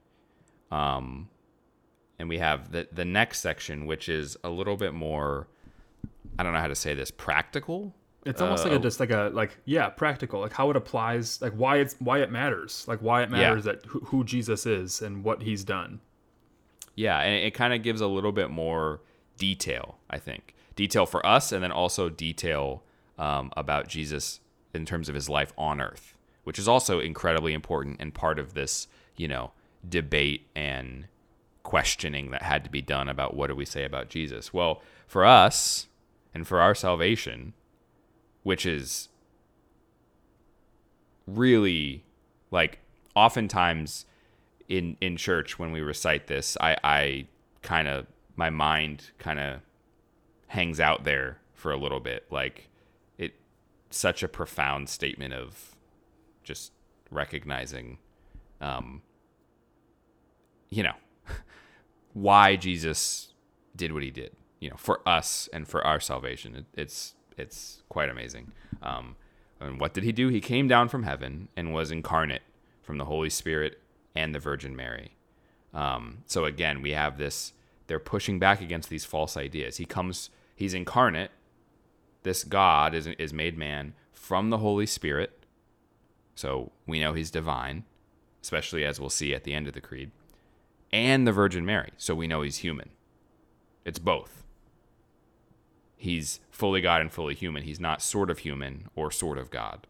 Um, 0.70 1.28
and 2.18 2.28
we 2.28 2.38
have 2.38 2.72
the 2.72 2.88
the 2.90 3.04
next 3.04 3.40
section, 3.40 3.86
which 3.86 4.08
is 4.08 4.36
a 4.42 4.48
little 4.48 4.76
bit 4.76 4.94
more. 4.94 5.48
I 6.38 6.42
don't 6.42 6.52
know 6.52 6.60
how 6.60 6.68
to 6.68 6.74
say 6.74 6.94
this. 6.94 7.10
Practical. 7.10 7.94
It's 8.24 8.40
almost 8.40 8.64
uh, 8.64 8.70
like 8.70 8.78
a 8.78 8.82
just 8.82 9.00
like 9.00 9.10
a 9.10 9.30
like 9.32 9.58
yeah 9.64 9.88
practical 9.88 10.40
like 10.40 10.52
how 10.52 10.70
it 10.70 10.76
applies 10.76 11.42
like 11.42 11.54
why 11.54 11.78
it's 11.78 11.96
why 11.98 12.18
it 12.20 12.30
matters 12.30 12.84
like 12.86 13.00
why 13.00 13.24
it 13.24 13.32
matters 13.32 13.66
yeah. 13.66 13.72
that 13.72 13.86
who, 13.86 13.98
who 13.98 14.22
Jesus 14.22 14.64
is 14.64 15.02
and 15.02 15.24
what 15.24 15.42
he's 15.42 15.64
done. 15.64 16.00
Yeah, 16.94 17.18
and 17.18 17.34
it, 17.34 17.44
it 17.46 17.54
kind 17.54 17.74
of 17.74 17.82
gives 17.82 18.00
a 18.00 18.06
little 18.06 18.32
bit 18.32 18.50
more 18.50 19.00
detail, 19.38 19.98
I 20.10 20.18
think. 20.18 20.54
Detail 20.76 21.06
for 21.06 21.24
us, 21.26 21.52
and 21.52 21.62
then 21.62 21.72
also 21.72 22.08
detail 22.08 22.82
um, 23.18 23.50
about 23.56 23.88
Jesus 23.88 24.40
in 24.74 24.86
terms 24.86 25.08
of 25.08 25.14
his 25.14 25.28
life 25.28 25.52
on 25.58 25.80
earth, 25.80 26.14
which 26.44 26.58
is 26.58 26.68
also 26.68 27.00
incredibly 27.00 27.52
important 27.52 27.96
and 28.00 28.14
part 28.14 28.38
of 28.38 28.54
this, 28.54 28.88
you 29.16 29.28
know, 29.28 29.52
debate 29.86 30.46
and 30.54 31.06
questioning 31.62 32.30
that 32.30 32.42
had 32.42 32.64
to 32.64 32.70
be 32.70 32.82
done 32.82 33.08
about 33.08 33.34
what 33.34 33.48
do 33.48 33.54
we 33.54 33.64
say 33.64 33.84
about 33.84 34.08
Jesus. 34.08 34.52
Well, 34.52 34.82
for 35.06 35.24
us 35.24 35.88
and 36.34 36.46
for 36.46 36.60
our 36.60 36.74
salvation, 36.74 37.52
which 38.42 38.66
is 38.66 39.08
really 41.26 42.04
like 42.50 42.78
oftentimes 43.14 44.06
in 44.68 44.96
in 45.00 45.16
church 45.16 45.58
when 45.58 45.72
we 45.72 45.80
recite 45.80 46.26
this, 46.26 46.56
I 46.60 46.76
I 46.82 47.26
kind 47.62 47.88
of 47.88 48.06
my 48.36 48.50
mind 48.50 49.10
kind 49.18 49.38
of 49.38 49.60
hangs 50.48 50.80
out 50.80 51.04
there 51.04 51.38
for 51.54 51.72
a 51.72 51.76
little 51.76 52.00
bit. 52.00 52.26
Like 52.30 52.68
it, 53.18 53.34
such 53.90 54.22
a 54.22 54.28
profound 54.28 54.88
statement 54.88 55.34
of 55.34 55.76
just 56.42 56.72
recognizing, 57.10 57.98
um, 58.60 59.02
you 60.70 60.82
know, 60.82 60.94
why 62.12 62.56
Jesus 62.56 63.32
did 63.76 63.92
what 63.92 64.02
he 64.02 64.10
did, 64.10 64.32
you 64.62 64.70
know, 64.70 64.76
for 64.76 65.06
us 65.06 65.48
and 65.52 65.66
for 65.66 65.84
our 65.84 65.98
salvation. 65.98 66.54
It, 66.54 66.64
it's 66.74 67.14
it's 67.36 67.82
quite 67.88 68.08
amazing. 68.08 68.52
Um, 68.80 69.16
and 69.60 69.80
what 69.80 69.92
did 69.92 70.04
he 70.04 70.12
do? 70.12 70.28
He 70.28 70.40
came 70.40 70.68
down 70.68 70.88
from 70.88 71.02
heaven 71.02 71.48
and 71.56 71.74
was 71.74 71.90
incarnate 71.90 72.42
from 72.80 72.98
the 72.98 73.06
Holy 73.06 73.28
Spirit 73.28 73.80
and 74.14 74.32
the 74.32 74.38
Virgin 74.38 74.76
Mary. 74.76 75.16
Um, 75.74 76.18
so 76.26 76.44
again, 76.44 76.80
we 76.80 76.92
have 76.92 77.18
this. 77.18 77.52
They're 77.88 77.98
pushing 77.98 78.38
back 78.38 78.60
against 78.60 78.88
these 78.88 79.04
false 79.04 79.36
ideas. 79.36 79.78
He 79.78 79.84
comes. 79.84 80.30
He's 80.54 80.74
incarnate. 80.74 81.32
This 82.22 82.44
God 82.44 82.94
is 82.94 83.08
is 83.08 83.32
made 83.32 83.58
man 83.58 83.94
from 84.12 84.50
the 84.50 84.58
Holy 84.58 84.86
Spirit. 84.86 85.44
So 86.36 86.70
we 86.86 87.00
know 87.00 87.14
he's 87.14 87.32
divine, 87.32 87.82
especially 88.40 88.84
as 88.84 89.00
we'll 89.00 89.10
see 89.10 89.34
at 89.34 89.42
the 89.42 89.54
end 89.54 89.66
of 89.66 89.74
the 89.74 89.80
creed, 89.80 90.12
and 90.92 91.26
the 91.26 91.32
Virgin 91.32 91.66
Mary. 91.66 91.90
So 91.96 92.14
we 92.14 92.28
know 92.28 92.42
he's 92.42 92.58
human. 92.58 92.90
It's 93.84 93.98
both. 93.98 94.41
He's 96.02 96.40
fully 96.50 96.80
God 96.80 97.00
and 97.00 97.12
fully 97.12 97.36
human. 97.36 97.62
He's 97.62 97.78
not 97.78 98.02
sort 98.02 98.28
of 98.28 98.38
human 98.38 98.88
or 98.96 99.12
sort 99.12 99.38
of 99.38 99.52
God, 99.52 99.86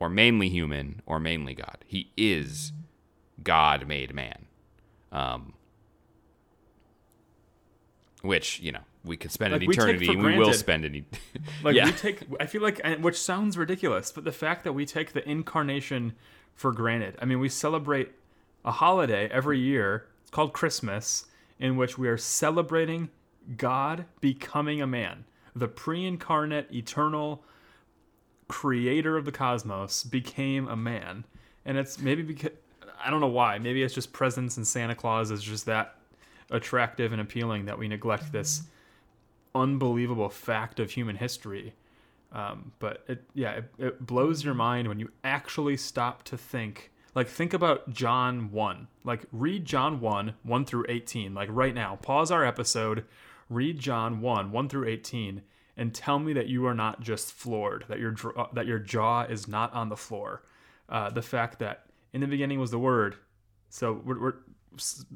or 0.00 0.10
mainly 0.10 0.48
human 0.48 1.00
or 1.06 1.20
mainly 1.20 1.54
God. 1.54 1.84
He 1.86 2.10
is 2.16 2.72
God 3.44 3.86
made 3.86 4.12
man. 4.12 4.46
Um, 5.12 5.52
which, 8.22 8.58
you 8.58 8.72
know, 8.72 8.80
we 9.04 9.16
could 9.16 9.30
spend 9.30 9.52
Like, 9.52 9.62
an 9.62 9.70
eternity 9.70 10.08
and 10.08 10.24
we 10.24 10.36
will 10.36 10.52
spend 10.52 10.84
an 10.84 10.96
e- 10.96 11.04
Like 11.62 11.76
yeah. 11.76 11.84
we 11.86 11.92
take, 11.92 12.22
I 12.40 12.46
feel 12.46 12.62
like, 12.62 12.84
which 12.98 13.16
sounds 13.16 13.56
ridiculous, 13.56 14.10
but 14.10 14.24
the 14.24 14.32
fact 14.32 14.64
that 14.64 14.72
we 14.72 14.84
take 14.84 15.12
the 15.12 15.26
incarnation 15.28 16.14
for 16.56 16.72
granted. 16.72 17.16
I 17.22 17.26
mean, 17.26 17.38
we 17.38 17.48
celebrate 17.48 18.10
a 18.64 18.72
holiday 18.72 19.28
every 19.30 19.60
year. 19.60 20.08
It's 20.22 20.32
called 20.32 20.52
Christmas, 20.52 21.26
in 21.60 21.76
which 21.76 21.96
we 21.96 22.08
are 22.08 22.18
celebrating 22.18 23.10
God 23.56 24.06
becoming 24.20 24.80
a 24.80 24.86
man, 24.86 25.24
the 25.54 25.68
pre-incarnate, 25.68 26.68
eternal 26.72 27.44
creator 28.48 29.16
of 29.16 29.24
the 29.24 29.32
cosmos 29.32 30.04
became 30.04 30.68
a 30.68 30.76
man, 30.76 31.24
and 31.64 31.76
it's 31.76 31.98
maybe 31.98 32.22
because 32.22 32.52
I 33.04 33.10
don't 33.10 33.20
know 33.20 33.26
why. 33.26 33.58
Maybe 33.58 33.82
it's 33.82 33.94
just 33.94 34.12
presents 34.12 34.56
and 34.56 34.66
Santa 34.66 34.94
Claus 34.94 35.30
is 35.30 35.42
just 35.42 35.66
that 35.66 35.96
attractive 36.50 37.12
and 37.12 37.20
appealing 37.20 37.66
that 37.66 37.78
we 37.78 37.88
neglect 37.88 38.32
this 38.32 38.62
unbelievable 39.54 40.28
fact 40.28 40.78
of 40.80 40.90
human 40.90 41.16
history. 41.16 41.74
Um, 42.32 42.72
but 42.78 43.04
it, 43.08 43.24
yeah, 43.34 43.52
it, 43.52 43.64
it 43.78 44.06
blows 44.06 44.44
your 44.44 44.54
mind 44.54 44.88
when 44.88 45.00
you 45.00 45.10
actually 45.24 45.76
stop 45.76 46.22
to 46.24 46.36
think. 46.36 46.90
Like, 47.14 47.28
think 47.28 47.54
about 47.54 47.90
John 47.90 48.52
1. 48.52 48.88
Like, 49.04 49.22
read 49.32 49.64
John 49.64 50.00
1, 50.00 50.34
1 50.42 50.64
through 50.66 50.84
18. 50.88 51.32
Like, 51.32 51.48
right 51.50 51.74
now, 51.74 51.96
pause 51.96 52.30
our 52.30 52.44
episode, 52.44 53.04
read 53.48 53.78
John 53.78 54.20
1, 54.20 54.52
1 54.52 54.68
through 54.68 54.88
18, 54.88 55.42
and 55.76 55.94
tell 55.94 56.18
me 56.18 56.32
that 56.32 56.46
you 56.46 56.66
are 56.66 56.74
not 56.74 57.00
just 57.00 57.32
floored, 57.32 57.84
that 57.88 57.98
your, 57.98 58.14
that 58.52 58.66
your 58.66 58.78
jaw 58.78 59.22
is 59.22 59.46
not 59.46 59.72
on 59.72 59.88
the 59.88 59.96
floor. 59.96 60.42
Uh, 60.88 61.10
the 61.10 61.22
fact 61.22 61.58
that 61.58 61.86
in 62.12 62.20
the 62.20 62.26
beginning 62.26 62.60
was 62.60 62.70
the 62.70 62.78
Word. 62.78 63.16
So, 63.68 64.00
we're, 64.04 64.20
we're, 64.20 64.34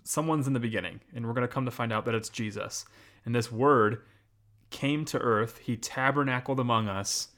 someone's 0.05 0.47
in 0.47 0.53
the 0.53 0.61
beginning, 0.61 1.01
and 1.15 1.27
we're 1.27 1.33
going 1.33 1.47
to 1.47 1.53
come 1.53 1.65
to 1.65 1.71
find 1.71 1.93
out 1.93 2.05
that 2.05 2.15
it's 2.15 2.29
Jesus. 2.29 2.85
And 3.25 3.35
this 3.35 3.51
Word 3.51 4.03
came 4.71 5.05
to 5.07 5.19
earth, 5.19 5.59
he 5.59 5.77
tabernacled 5.77 6.61
among 6.61 6.89
us. 6.89 7.29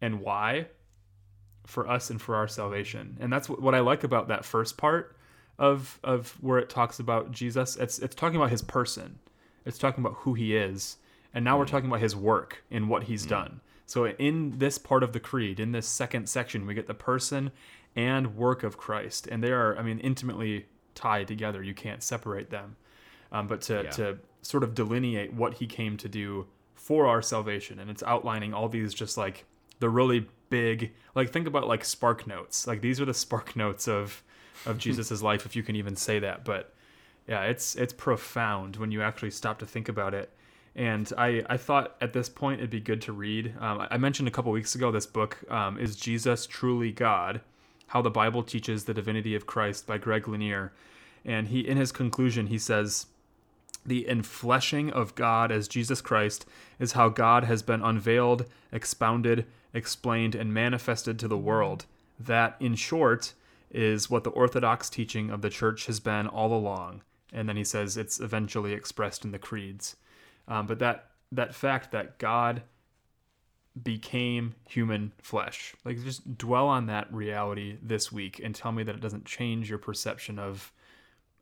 And 0.00 0.20
why? 0.20 0.66
For 1.66 1.88
us 1.88 2.10
and 2.10 2.20
for 2.20 2.34
our 2.34 2.48
salvation. 2.48 3.16
And 3.20 3.32
that's 3.32 3.48
what, 3.48 3.62
what 3.62 3.74
I 3.74 3.80
like 3.80 4.04
about 4.04 4.28
that 4.28 4.44
first 4.44 4.76
part 4.76 5.16
of 5.58 6.00
of 6.02 6.36
where 6.40 6.58
it 6.58 6.68
talks 6.68 6.98
about 6.98 7.30
Jesus. 7.30 7.76
It's 7.76 7.98
it's 7.98 8.14
talking 8.14 8.36
about 8.36 8.50
his 8.50 8.62
person. 8.62 9.18
It's 9.64 9.78
talking 9.78 10.04
about 10.04 10.18
who 10.20 10.34
he 10.34 10.56
is. 10.56 10.96
And 11.34 11.44
now 11.44 11.58
we're 11.58 11.66
talking 11.66 11.88
about 11.88 12.00
his 12.00 12.14
work 12.14 12.62
and 12.70 12.88
what 12.88 13.04
he's 13.04 13.24
done. 13.24 13.60
So 13.86 14.06
in 14.06 14.58
this 14.58 14.76
part 14.78 15.02
of 15.02 15.12
the 15.12 15.20
creed, 15.20 15.58
in 15.60 15.72
this 15.72 15.86
second 15.86 16.28
section, 16.28 16.66
we 16.66 16.74
get 16.74 16.86
the 16.86 16.94
person 16.94 17.50
and 17.96 18.36
work 18.36 18.62
of 18.62 18.76
Christ. 18.76 19.26
And 19.28 19.42
they 19.42 19.50
are, 19.52 19.76
I 19.76 19.82
mean, 19.82 19.98
intimately 20.00 20.66
tied 20.94 21.28
together. 21.28 21.62
You 21.62 21.74
can't 21.74 22.02
separate 22.02 22.50
them. 22.50 22.76
Um, 23.30 23.46
but 23.46 23.62
to, 23.62 23.82
Yeah. 23.84 23.90
to 23.90 24.18
sort 24.42 24.62
of 24.62 24.74
delineate 24.74 25.32
what 25.32 25.54
he 25.54 25.66
came 25.66 25.96
to 25.98 26.08
do 26.08 26.46
for 26.74 27.06
our 27.06 27.22
salvation. 27.22 27.78
And 27.78 27.90
it's 27.90 28.02
outlining 28.02 28.52
all 28.52 28.68
these 28.68 28.92
just 28.92 29.16
like 29.16 29.44
the 29.78 29.88
really 29.88 30.26
big, 30.50 30.92
like 31.14 31.30
think 31.30 31.46
about 31.46 31.66
like 31.66 31.84
spark 31.84 32.26
notes. 32.26 32.66
Like 32.66 32.82
these 32.82 33.00
are 33.00 33.04
the 33.06 33.14
spark 33.14 33.56
notes 33.64 33.88
of 33.88 34.22
of 34.66 34.76
Jesus's 34.84 35.22
life, 35.22 35.46
if 35.46 35.56
you 35.56 35.62
can 35.62 35.76
even 35.76 35.96
say 35.96 36.18
that. 36.18 36.44
But 36.44 36.74
yeah, 37.26 37.42
it's 37.44 37.74
it's 37.76 37.92
profound 37.92 38.76
when 38.76 38.90
you 38.90 39.02
actually 39.02 39.30
stop 39.30 39.58
to 39.60 39.66
think 39.66 39.88
about 39.88 40.14
it. 40.14 40.30
And 40.74 41.12
I, 41.18 41.44
I 41.48 41.56
thought 41.58 41.96
at 42.00 42.14
this 42.14 42.28
point 42.28 42.60
it'd 42.60 42.70
be 42.70 42.80
good 42.80 43.02
to 43.02 43.12
read. 43.12 43.54
Um, 43.60 43.86
I 43.90 43.98
mentioned 43.98 44.26
a 44.26 44.30
couple 44.30 44.50
weeks 44.52 44.74
ago 44.74 44.90
this 44.90 45.06
book 45.06 45.38
um, 45.50 45.78
is 45.78 45.96
Jesus 45.96 46.46
truly 46.46 46.92
God? 46.92 47.42
How 47.88 48.00
the 48.00 48.10
Bible 48.10 48.42
teaches 48.42 48.84
the 48.84 48.94
divinity 48.94 49.34
of 49.34 49.46
Christ 49.46 49.86
by 49.86 49.98
Greg 49.98 50.26
Lanier, 50.26 50.72
and 51.24 51.48
he 51.48 51.60
in 51.60 51.76
his 51.76 51.92
conclusion 51.92 52.46
he 52.46 52.58
says 52.58 53.06
the 53.84 54.06
enfleshing 54.08 54.90
of 54.90 55.14
God 55.14 55.50
as 55.50 55.68
Jesus 55.68 56.00
Christ 56.00 56.46
is 56.78 56.92
how 56.92 57.08
God 57.08 57.44
has 57.44 57.62
been 57.62 57.82
unveiled, 57.82 58.46
expounded, 58.70 59.46
explained, 59.74 60.34
and 60.34 60.54
manifested 60.54 61.18
to 61.18 61.28
the 61.28 61.38
world. 61.38 61.86
That, 62.18 62.56
in 62.60 62.76
short, 62.76 63.34
is 63.70 64.08
what 64.08 64.22
the 64.22 64.30
Orthodox 64.30 64.88
teaching 64.88 65.30
of 65.30 65.42
the 65.42 65.50
Church 65.50 65.86
has 65.86 65.98
been 65.98 66.28
all 66.28 66.54
along. 66.54 67.02
And 67.32 67.48
then 67.48 67.56
he 67.56 67.64
says 67.64 67.96
it's 67.96 68.20
eventually 68.20 68.72
expressed 68.72 69.24
in 69.24 69.32
the 69.32 69.38
creeds. 69.38 69.96
Um, 70.48 70.66
but 70.66 70.78
that 70.80 71.06
that 71.30 71.54
fact 71.54 71.92
that 71.92 72.18
God 72.18 72.62
became 73.80 74.54
human 74.68 75.12
flesh, 75.18 75.74
like 75.84 76.02
just 76.04 76.36
dwell 76.36 76.68
on 76.68 76.86
that 76.86 77.12
reality 77.12 77.78
this 77.82 78.12
week 78.12 78.40
and 78.42 78.54
tell 78.54 78.72
me 78.72 78.82
that 78.82 78.94
it 78.94 79.00
doesn't 79.00 79.24
change 79.24 79.70
your 79.70 79.78
perception 79.78 80.38
of, 80.38 80.70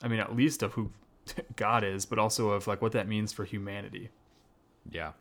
I 0.01 0.09
mean, 0.09 0.21
at 0.21 0.37
least 0.37 0.63
of 0.63 0.75
who 0.75 0.93
God 1.57 1.83
is, 1.83 2.07
but 2.07 2.19
also 2.19 2.51
of 2.51 2.67
like 2.67 2.81
what 2.81 2.93
that 2.93 3.09
means 3.09 3.33
for 3.33 3.45
humanity. 3.45 4.11
Yeah. 4.89 5.13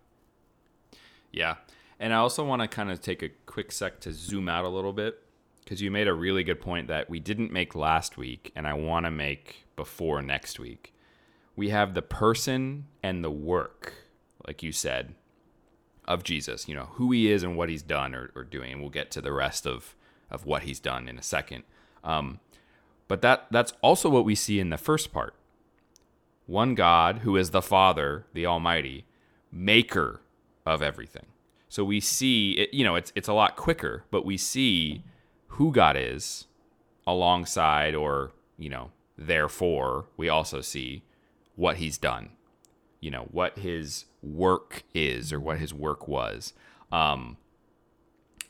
Yeah. 1.31 1.55
And 1.99 2.13
I 2.13 2.17
also 2.17 2.45
want 2.45 2.61
to 2.61 2.67
kind 2.67 2.91
of 2.91 3.01
take 3.01 3.23
a 3.23 3.29
quick 3.45 3.71
sec 3.71 3.99
to 4.01 4.13
zoom 4.13 4.47
out 4.47 4.65
a 4.65 4.69
little 4.69 4.93
bit 4.93 5.21
because 5.69 5.83
you 5.83 5.91
made 5.91 6.07
a 6.07 6.13
really 6.15 6.43
good 6.43 6.59
point 6.59 6.87
that 6.87 7.11
we 7.11 7.19
didn't 7.19 7.51
make 7.51 7.75
last 7.75 8.17
week 8.17 8.51
and 8.55 8.67
I 8.67 8.73
want 8.73 9.05
to 9.05 9.11
make 9.11 9.67
before 9.75 10.19
next 10.19 10.59
week. 10.59 10.95
We 11.55 11.69
have 11.69 11.93
the 11.93 12.01
person 12.01 12.87
and 13.03 13.23
the 13.23 13.29
work, 13.29 13.93
like 14.47 14.63
you 14.63 14.71
said, 14.71 15.13
of 16.05 16.23
Jesus, 16.23 16.67
you 16.67 16.73
know, 16.73 16.89
who 16.93 17.11
he 17.11 17.31
is 17.31 17.43
and 17.43 17.55
what 17.55 17.69
he's 17.69 17.83
done 17.83 18.15
or, 18.15 18.31
or 18.35 18.43
doing. 18.43 18.71
And 18.71 18.81
we'll 18.81 18.89
get 18.89 19.11
to 19.11 19.21
the 19.21 19.31
rest 19.31 19.67
of, 19.67 19.93
of 20.31 20.43
what 20.43 20.63
he's 20.63 20.79
done 20.79 21.07
in 21.07 21.19
a 21.19 21.21
second. 21.21 21.61
Um, 22.03 22.39
but 23.07 23.21
that 23.21 23.45
that's 23.51 23.73
also 23.83 24.09
what 24.09 24.25
we 24.25 24.33
see 24.33 24.59
in 24.59 24.71
the 24.71 24.77
first 24.77 25.13
part. 25.13 25.35
One 26.47 26.73
God 26.73 27.19
who 27.19 27.37
is 27.37 27.51
the 27.51 27.61
Father, 27.61 28.25
the 28.33 28.47
Almighty, 28.47 29.05
maker 29.51 30.21
of 30.65 30.81
everything. 30.81 31.27
So 31.67 31.83
we 31.83 31.99
see 31.99 32.53
it, 32.53 32.73
you 32.73 32.83
know, 32.83 32.95
it's 32.95 33.13
it's 33.15 33.27
a 33.27 33.33
lot 33.33 33.55
quicker, 33.55 34.05
but 34.09 34.25
we 34.25 34.35
see 34.35 35.03
who 35.49 35.71
God 35.71 35.95
is 35.97 36.47
alongside 37.05 37.95
or, 37.95 38.31
you 38.57 38.69
know, 38.69 38.91
therefore 39.17 40.05
we 40.17 40.29
also 40.29 40.61
see 40.61 41.03
what 41.55 41.77
he's 41.77 41.97
done. 41.97 42.29
You 43.01 43.11
know, 43.11 43.27
what 43.31 43.59
his 43.59 44.05
work 44.21 44.83
is 44.93 45.31
or 45.31 45.39
what 45.39 45.59
his 45.59 45.73
work 45.73 46.07
was. 46.07 46.53
Um 46.91 47.37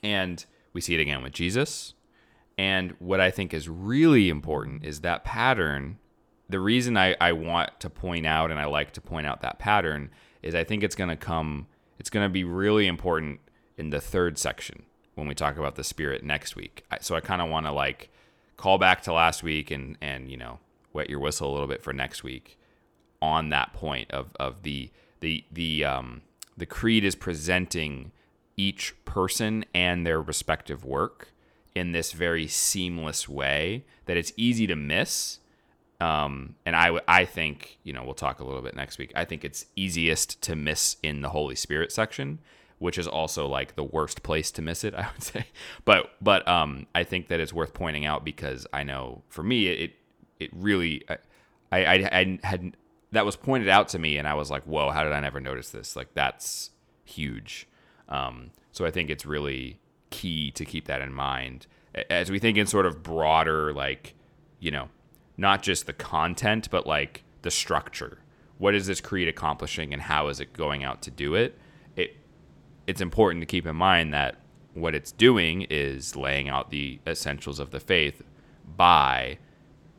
and 0.01 0.45
we 0.73 0.81
see 0.81 0.95
it 0.95 1.01
again 1.01 1.23
with 1.23 1.33
Jesus. 1.33 1.93
And 2.57 2.93
what 2.99 3.19
I 3.19 3.31
think 3.31 3.53
is 3.53 3.69
really 3.69 4.29
important 4.29 4.85
is 4.85 5.01
that 5.01 5.23
pattern. 5.23 5.97
The 6.49 6.59
reason 6.59 6.97
I, 6.97 7.15
I 7.21 7.31
want 7.31 7.79
to 7.79 7.89
point 7.89 8.25
out 8.25 8.51
and 8.51 8.59
I 8.59 8.65
like 8.65 8.91
to 8.93 9.01
point 9.01 9.27
out 9.27 9.41
that 9.41 9.59
pattern 9.59 10.09
is 10.41 10.55
I 10.55 10.63
think 10.63 10.83
it's 10.83 10.95
going 10.95 11.09
to 11.09 11.15
come, 11.15 11.67
it's 11.99 12.09
going 12.09 12.25
to 12.25 12.31
be 12.31 12.43
really 12.43 12.87
important 12.87 13.39
in 13.77 13.91
the 13.91 14.01
third 14.01 14.37
section 14.37 14.83
when 15.19 15.27
we 15.27 15.35
talk 15.35 15.57
about 15.57 15.75
the 15.75 15.83
spirit 15.83 16.23
next 16.23 16.55
week. 16.55 16.85
So 17.01 17.15
I 17.15 17.19
kind 17.19 17.41
of 17.41 17.49
want 17.49 17.65
to 17.65 17.71
like 17.71 18.09
call 18.57 18.77
back 18.77 19.03
to 19.03 19.13
last 19.13 19.43
week 19.43 19.69
and, 19.69 19.97
and, 20.01 20.31
you 20.31 20.37
know, 20.37 20.59
wet 20.93 21.09
your 21.09 21.19
whistle 21.19 21.49
a 21.49 21.53
little 21.53 21.67
bit 21.67 21.83
for 21.83 21.93
next 21.93 22.23
week 22.23 22.57
on 23.21 23.49
that 23.49 23.73
point 23.73 24.09
of, 24.11 24.35
of 24.39 24.63
the, 24.63 24.89
the, 25.19 25.43
the, 25.51 25.85
um, 25.85 26.21
the 26.57 26.65
creed 26.65 27.03
is 27.03 27.15
presenting 27.15 28.11
each 28.57 28.93
person 29.05 29.63
and 29.73 30.05
their 30.05 30.21
respective 30.21 30.83
work 30.83 31.33
in 31.75 31.91
this 31.91 32.11
very 32.11 32.47
seamless 32.47 33.29
way 33.29 33.85
that 34.05 34.17
it's 34.17 34.33
easy 34.35 34.67
to 34.67 34.75
miss. 34.75 35.39
Um, 36.01 36.55
and 36.65 36.75
I, 36.75 37.25
think, 37.25 37.77
you 37.83 37.93
know, 37.93 38.03
we'll 38.03 38.13
talk 38.13 38.39
a 38.39 38.43
little 38.45 38.61
bit 38.61 38.75
next 38.75 38.97
week. 38.97 39.11
I 39.15 39.25
think 39.25 39.45
it's 39.45 39.65
easiest 39.75 40.41
to 40.43 40.55
miss 40.55 40.97
in 41.03 41.21
the 41.21 41.29
Holy 41.29 41.55
Spirit 41.55 41.91
section, 41.91 42.39
which 42.79 42.97
is 42.97 43.07
also 43.07 43.47
like 43.47 43.75
the 43.75 43.83
worst 43.83 44.23
place 44.23 44.51
to 44.51 44.61
miss 44.61 44.83
it, 44.83 44.93
I 44.95 45.09
would 45.13 45.23
say. 45.23 45.45
But, 45.85 46.11
but, 46.21 46.47
um, 46.47 46.87
I 46.95 47.03
think 47.03 47.27
that 47.27 47.39
it's 47.39 47.53
worth 47.53 47.73
pointing 47.73 48.05
out 48.05 48.25
because 48.25 48.65
I 48.73 48.83
know 48.83 49.23
for 49.29 49.43
me, 49.43 49.67
it, 49.67 49.93
it 50.39 50.49
really, 50.53 51.03
I, 51.09 51.17
I, 51.71 51.93
I 52.11 52.39
had, 52.43 52.75
that 53.11 53.25
was 53.25 53.35
pointed 53.35 53.69
out 53.69 53.89
to 53.89 53.99
me 53.99 54.17
and 54.17 54.27
I 54.27 54.33
was 54.33 54.49
like, 54.49 54.63
whoa, 54.63 54.89
how 54.91 55.03
did 55.03 55.13
I 55.13 55.19
never 55.19 55.39
notice 55.39 55.69
this? 55.69 55.95
Like 55.95 56.13
that's 56.13 56.71
huge. 57.05 57.67
Um, 58.07 58.51
so 58.71 58.85
I 58.85 58.91
think 58.91 59.09
it's 59.09 59.25
really 59.25 59.79
key 60.09 60.51
to 60.51 60.65
keep 60.65 60.85
that 60.85 61.01
in 61.01 61.13
mind 61.13 61.67
as 62.09 62.29
we 62.29 62.39
think 62.39 62.57
in 62.57 62.67
sort 62.67 62.85
of 62.85 63.03
broader, 63.03 63.73
like, 63.73 64.15
you 64.59 64.71
know, 64.71 64.89
not 65.37 65.61
just 65.61 65.85
the 65.85 65.93
content, 65.93 66.69
but 66.69 66.85
like 66.85 67.23
the 67.41 67.51
structure. 67.51 68.19
What 68.57 68.75
is 68.75 68.87
this 68.87 69.01
creed 69.01 69.27
accomplishing 69.27 69.93
and 69.93 70.01
how 70.01 70.27
is 70.27 70.39
it 70.39 70.53
going 70.53 70.83
out 70.83 71.01
to 71.03 71.11
do 71.11 71.35
it? 71.35 71.57
It 72.89 72.93
it's 72.93 73.01
important 73.01 73.43
to 73.43 73.45
keep 73.45 73.67
in 73.67 73.75
mind 73.75 74.11
that 74.15 74.37
what 74.73 74.95
it's 74.95 75.11
doing 75.11 75.67
is 75.69 76.15
laying 76.15 76.49
out 76.49 76.71
the 76.71 76.99
essentials 77.05 77.59
of 77.59 77.69
the 77.69 77.79
faith 77.79 78.23
by 78.75 79.37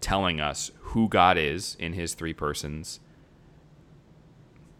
telling 0.00 0.40
us 0.40 0.72
who 0.80 1.08
God 1.08 1.38
is 1.38 1.76
in 1.78 1.92
his 1.92 2.14
three 2.14 2.34
persons. 2.34 2.98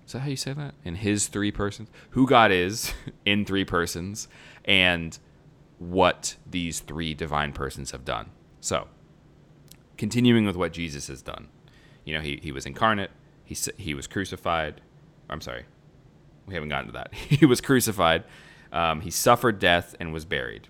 Is 0.05 0.13
that 0.13 0.21
how 0.21 0.29
you 0.29 0.35
say 0.35 0.53
that? 0.55 0.75
In 0.85 0.97
his 0.97 1.29
three 1.29 1.53
persons? 1.53 1.89
Who 2.11 2.27
God 2.27 2.51
is 2.51 2.93
in 3.25 3.45
three 3.45 3.65
persons 3.65 4.27
and 4.65 5.17
what 5.79 6.35
these 6.45 6.81
three 6.81 7.15
divine 7.15 7.53
persons 7.53 7.93
have 7.93 8.05
done. 8.05 8.31
So, 8.61 8.89
continuing 9.97 10.47
with 10.47 10.57
what 10.57 10.73
Jesus 10.73 11.07
has 11.07 11.23
done. 11.23 11.47
You 12.05 12.15
know, 12.15 12.23
he, 12.23 12.41
he 12.43 12.51
was 12.51 12.67
incarnate, 12.67 13.13
he, 13.45 13.57
he 13.77 13.95
was 13.95 14.09
crucified. 14.09 14.81
I'm 15.29 15.41
sorry, 15.41 15.67
we 16.51 16.55
haven't 16.55 16.69
gotten 16.69 16.87
to 16.89 16.93
that. 16.93 17.15
he 17.15 17.47
was 17.47 17.61
crucified, 17.61 18.25
um, 18.73 19.01
he 19.01 19.11
suffered 19.11 19.59
death, 19.59 19.95
and 19.99 20.13
was 20.13 20.25
buried. 20.25 20.69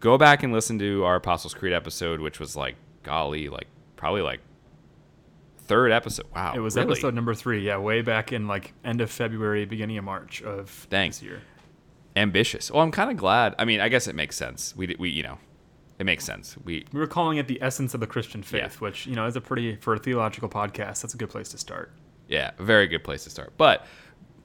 Go 0.00 0.16
back 0.18 0.42
and 0.42 0.52
listen 0.52 0.78
to 0.78 1.04
our 1.04 1.16
Apostles' 1.16 1.54
Creed 1.54 1.72
episode, 1.72 2.20
which 2.20 2.38
was 2.40 2.56
like, 2.56 2.76
golly, 3.02 3.48
like 3.48 3.66
probably 3.96 4.22
like 4.22 4.40
third 5.58 5.92
episode. 5.92 6.26
Wow. 6.34 6.52
It 6.54 6.58
was 6.60 6.76
really? 6.76 6.90
episode 6.92 7.14
number 7.14 7.34
three. 7.34 7.64
Yeah, 7.64 7.78
way 7.78 8.02
back 8.02 8.32
in 8.32 8.46
like 8.48 8.74
end 8.84 9.00
of 9.00 9.10
February, 9.10 9.64
beginning 9.64 9.98
of 9.98 10.04
March 10.04 10.42
of 10.42 10.68
Thanks. 10.90 11.18
this 11.18 11.24
year 11.26 11.42
ambitious. 12.16 12.70
Well, 12.70 12.82
I'm 12.82 12.90
kind 12.90 13.10
of 13.10 13.16
glad. 13.16 13.54
I 13.58 13.64
mean, 13.64 13.80
I 13.80 13.88
guess 13.88 14.06
it 14.06 14.14
makes 14.14 14.36
sense. 14.36 14.74
We 14.76 14.94
we 14.98 15.10
you 15.10 15.22
know, 15.22 15.38
it 15.98 16.04
makes 16.04 16.24
sense. 16.24 16.56
We 16.64 16.84
we 16.92 17.00
were 17.00 17.06
calling 17.06 17.38
it 17.38 17.46
the 17.48 17.62
essence 17.62 17.94
of 17.94 18.00
the 18.00 18.06
Christian 18.06 18.42
faith, 18.42 18.60
Yeah. 18.74 18.78
which 18.80 19.06
you 19.06 19.14
know 19.14 19.26
is 19.26 19.36
a 19.36 19.40
pretty 19.40 19.76
for 19.76 19.94
a 19.94 19.98
theological 19.98 20.48
podcast. 20.48 21.02
That's 21.02 21.14
a 21.14 21.16
good 21.16 21.30
place 21.30 21.48
to 21.50 21.58
start. 21.58 21.92
yeah, 22.28 22.50
very 22.58 22.86
good 22.86 23.04
place 23.04 23.24
to 23.24 23.30
start. 23.30 23.52
But 23.56 23.86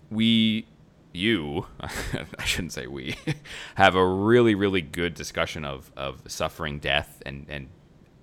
we 0.10 0.67
you 1.13 1.65
I 1.80 2.43
shouldn't 2.46 2.74
say 2.74 2.88
we 2.88 3.15
have 3.76 3.96
a 3.96 4.06
really 4.06 4.56
really 4.56 4.82
good 4.82 5.13
discussion 5.13 5.65
of 5.65 5.91
of 5.98 6.22
suffering, 6.28 6.80
death, 6.80 7.22
and 7.26 7.46
and 7.50 7.67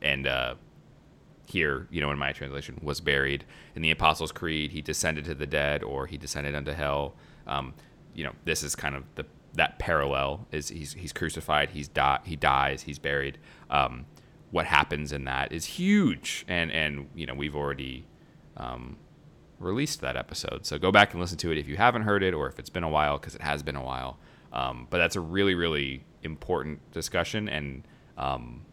and 0.03 0.27
uh, 0.27 0.55
here 1.47 1.87
you 1.90 2.01
know 2.01 2.11
in 2.11 2.18
my 2.18 2.33
translation 2.33 2.79
was 2.83 3.01
buried 3.01 3.44
in 3.75 3.83
the 3.83 3.90
Apostles' 3.90 4.33
Creed. 4.33 4.70
He 4.73 4.83
descended 4.83 5.25
to 5.27 5.35
the 5.35 5.47
dead, 5.47 5.83
or 5.83 6.07
he 6.07 6.16
descended 6.16 6.55
unto 6.55 6.73
hell. 6.73 7.14
Um, 7.47 7.75
you 8.14 8.25
know, 8.25 8.33
this 8.44 8.62
is 8.62 8.77
kind 8.77 8.94
of 8.94 9.05
the 9.16 9.27
that 9.55 9.79
parallel 9.79 10.47
is 10.53 10.68
he's 10.68 10.94
he's 10.94 11.12
crucified, 11.12 11.70
he's 11.70 11.88
di- 11.88 12.20
he 12.25 12.37
dies, 12.37 12.83
he's 12.83 12.99
buried. 12.99 13.38
Um, 13.70 14.07
what 14.51 14.66
happens 14.66 15.12
in 15.12 15.25
that 15.25 15.53
is 15.53 15.64
huge, 15.64 16.44
and 16.49 16.70
and 16.70 17.09
you 17.14 17.27
know 17.27 17.35
we've 17.35 17.57
already 17.57 18.07
um, 18.57 18.97
released 19.64 20.00
that 20.03 20.16
episode, 20.16 20.66
so 20.66 20.79
go 20.79 20.92
back 20.92 21.12
and 21.12 21.20
listen 21.20 21.38
to 21.38 21.50
it 21.50 21.59
if 21.59 21.66
you 21.66 21.77
haven't 21.77 22.03
heard 22.03 22.22
it 22.22 22.35
or 22.35 22.46
if 22.46 22.59
it's 22.59 22.70
been 22.70 22.85
a 22.85 22.88
while 22.88 23.18
because 23.18 23.35
it 23.35 23.40
has 23.42 23.62
been 23.62 23.77
a 23.77 23.85
while. 23.85 24.18
Um, 24.53 24.87
but 24.90 24.98
that's 24.98 25.16
a 25.16 25.20
really 25.20 25.55
really 25.55 26.05
important 26.22 26.81
discussion, 26.92 27.48
and 27.48 27.87
um, 28.16 28.64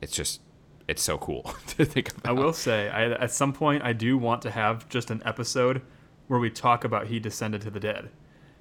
it's 0.00 0.12
just 0.16 0.40
it's 0.88 1.02
so 1.02 1.18
cool 1.18 1.42
to 1.68 1.84
think 1.84 2.10
about. 2.10 2.26
I 2.26 2.32
will 2.32 2.52
say, 2.54 2.88
I, 2.88 3.10
at 3.12 3.30
some 3.30 3.52
point, 3.52 3.82
I 3.84 3.92
do 3.92 4.16
want 4.16 4.42
to 4.42 4.50
have 4.50 4.88
just 4.88 5.10
an 5.10 5.22
episode 5.24 5.82
where 6.28 6.40
we 6.40 6.50
talk 6.50 6.84
about 6.84 7.06
he 7.08 7.20
descended 7.20 7.60
to 7.62 7.70
the 7.70 7.80
dead. 7.80 8.10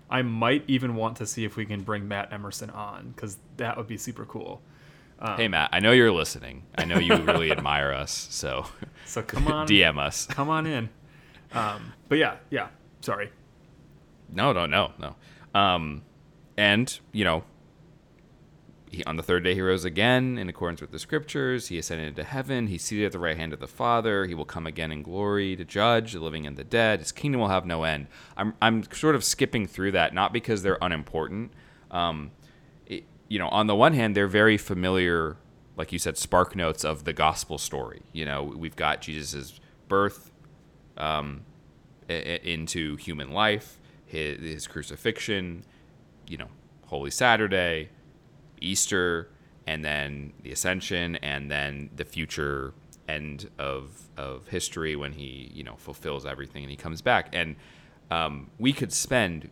I 0.09 0.21
might 0.21 0.63
even 0.67 0.95
want 0.95 1.17
to 1.17 1.25
see 1.25 1.43
if 1.43 1.57
we 1.57 1.65
can 1.65 1.81
bring 1.81 2.07
Matt 2.07 2.31
Emerson 2.31 2.69
on 2.69 3.11
because 3.15 3.37
that 3.57 3.75
would 3.77 3.87
be 3.87 3.97
super 3.97 4.25
cool. 4.25 4.61
hey 5.35 5.47
Matt, 5.47 5.69
I 5.73 5.79
know 5.79 5.91
you're 5.91 6.11
listening. 6.11 6.63
I 6.77 6.85
know 6.85 6.97
you 6.99 7.15
really 7.15 7.51
admire 7.57 7.91
us, 7.91 8.27
so 8.29 8.65
So 9.05 9.21
come 9.21 9.47
on, 9.47 9.67
DM 9.69 9.97
us. 9.97 10.25
come 10.27 10.49
on 10.49 10.65
in. 10.65 10.89
Um, 11.53 11.93
but 12.09 12.17
yeah, 12.17 12.37
yeah. 12.49 12.69
Sorry. 13.01 13.31
No, 14.31 14.53
no, 14.53 14.65
no, 14.65 14.91
no. 14.97 15.15
Um, 15.59 16.03
and 16.57 16.99
you 17.11 17.23
know, 17.23 17.43
he, 18.89 19.03
on 19.03 19.17
the 19.17 19.23
third 19.23 19.43
day 19.43 19.53
he 19.53 19.61
rose 19.61 19.85
again 19.85 20.37
in 20.37 20.49
accordance 20.49 20.81
with 20.81 20.91
the 20.91 20.99
scriptures. 20.99 21.67
He 21.67 21.77
ascended 21.77 22.07
into 22.07 22.23
heaven. 22.23 22.67
He's 22.67 22.83
seated 22.83 23.05
at 23.05 23.11
the 23.11 23.19
right 23.19 23.37
hand 23.37 23.53
of 23.53 23.59
the 23.59 23.67
Father. 23.67 24.25
He 24.25 24.33
will 24.33 24.45
come 24.45 24.65
again 24.65 24.91
in 24.91 25.03
glory 25.03 25.55
to 25.55 25.65
judge 25.65 26.13
the 26.13 26.19
living 26.19 26.45
and 26.45 26.57
the 26.57 26.63
dead. 26.63 26.99
His 26.99 27.11
kingdom 27.11 27.41
will 27.41 27.49
have 27.49 27.65
no 27.65 27.83
end. 27.83 28.07
I'm 28.35 28.53
I'm 28.61 28.83
sort 28.91 29.15
of 29.15 29.23
skipping 29.23 29.67
through 29.67 29.91
that, 29.93 30.13
not 30.13 30.33
because 30.33 30.63
they're 30.63 30.79
unimportant. 30.81 31.51
Um, 31.91 32.31
it, 32.85 33.05
you 33.27 33.39
know, 33.39 33.49
on 33.49 33.67
the 33.67 33.75
one 33.75 33.93
hand, 33.93 34.15
they're 34.15 34.27
very 34.27 34.57
familiar, 34.57 35.37
like 35.75 35.91
you 35.91 35.99
said, 35.99 36.17
spark 36.17 36.55
notes 36.55 36.83
of 36.83 37.03
the 37.03 37.13
gospel 37.13 37.57
story. 37.57 38.01
You 38.13 38.25
know, 38.25 38.43
we've 38.43 38.75
got 38.75 39.01
Jesus' 39.01 39.59
birth 39.87 40.31
um, 40.97 41.41
into 42.09 42.95
human 42.97 43.31
life, 43.31 43.79
his, 44.05 44.39
his 44.39 44.67
crucifixion, 44.67 45.63
you 46.27 46.37
know, 46.37 46.49
Holy 46.87 47.11
Saturday, 47.11 47.89
Easter, 48.61 49.29
and 49.65 49.83
then 49.83 50.33
the 50.43 50.51
Ascension, 50.51 51.17
and 51.17 51.51
then 51.51 51.89
the 51.95 52.05
future 52.05 52.73
end 53.07 53.49
of 53.57 54.09
of 54.17 54.47
history 54.49 54.93
when 54.95 55.13
he 55.13 55.49
you 55.53 55.63
know 55.63 55.75
fulfills 55.77 56.25
everything 56.25 56.63
and 56.63 56.71
he 56.71 56.77
comes 56.77 57.01
back. 57.01 57.29
And 57.33 57.55
um, 58.09 58.49
we 58.57 58.73
could 58.73 58.93
spend 58.93 59.49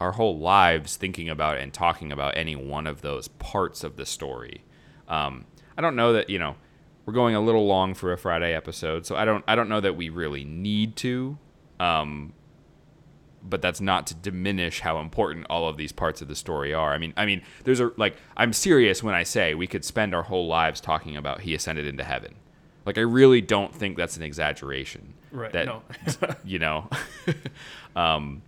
our 0.00 0.12
whole 0.12 0.38
lives 0.38 0.96
thinking 0.96 1.28
about 1.28 1.58
and 1.58 1.72
talking 1.72 2.12
about 2.12 2.36
any 2.36 2.56
one 2.56 2.86
of 2.86 3.00
those 3.00 3.28
parts 3.28 3.82
of 3.82 3.96
the 3.96 4.04
story. 4.04 4.62
Um, 5.08 5.46
I 5.78 5.80
don't 5.80 5.96
know 5.96 6.12
that 6.12 6.28
you 6.28 6.38
know 6.38 6.56
we're 7.06 7.12
going 7.12 7.36
a 7.36 7.40
little 7.40 7.66
long 7.66 7.94
for 7.94 8.12
a 8.12 8.18
Friday 8.18 8.52
episode, 8.52 9.06
so 9.06 9.16
I 9.16 9.24
don't 9.24 9.44
I 9.46 9.54
don't 9.54 9.68
know 9.68 9.80
that 9.80 9.96
we 9.96 10.08
really 10.08 10.44
need 10.44 10.96
to. 10.96 11.38
Um, 11.78 12.32
but 13.48 13.62
that's 13.62 13.80
not 13.80 14.08
to 14.08 14.14
diminish 14.14 14.80
how 14.80 14.98
important 14.98 15.46
all 15.48 15.68
of 15.68 15.76
these 15.76 15.92
parts 15.92 16.20
of 16.20 16.26
the 16.26 16.34
story 16.34 16.74
are. 16.74 16.92
I 16.92 16.98
mean, 16.98 17.14
I 17.16 17.26
mean, 17.26 17.42
there's 17.62 17.78
a 17.78 17.92
like 17.96 18.16
I'm 18.36 18.52
serious 18.52 19.02
when 19.02 19.14
I 19.14 19.22
say 19.22 19.54
we 19.54 19.68
could 19.68 19.84
spend 19.84 20.14
our 20.14 20.24
whole 20.24 20.48
lives 20.48 20.80
talking 20.80 21.16
about 21.16 21.42
he 21.42 21.54
ascended 21.54 21.86
into 21.86 22.02
heaven. 22.02 22.34
Like 22.84 22.98
I 22.98 23.02
really 23.02 23.40
don't 23.40 23.74
think 23.74 23.96
that's 23.96 24.16
an 24.16 24.22
exaggeration. 24.22 25.14
Right. 25.30 25.52
That 25.52 25.66
no. 25.66 25.82
you 26.44 26.58
know, 26.58 26.88
um, 27.96 28.42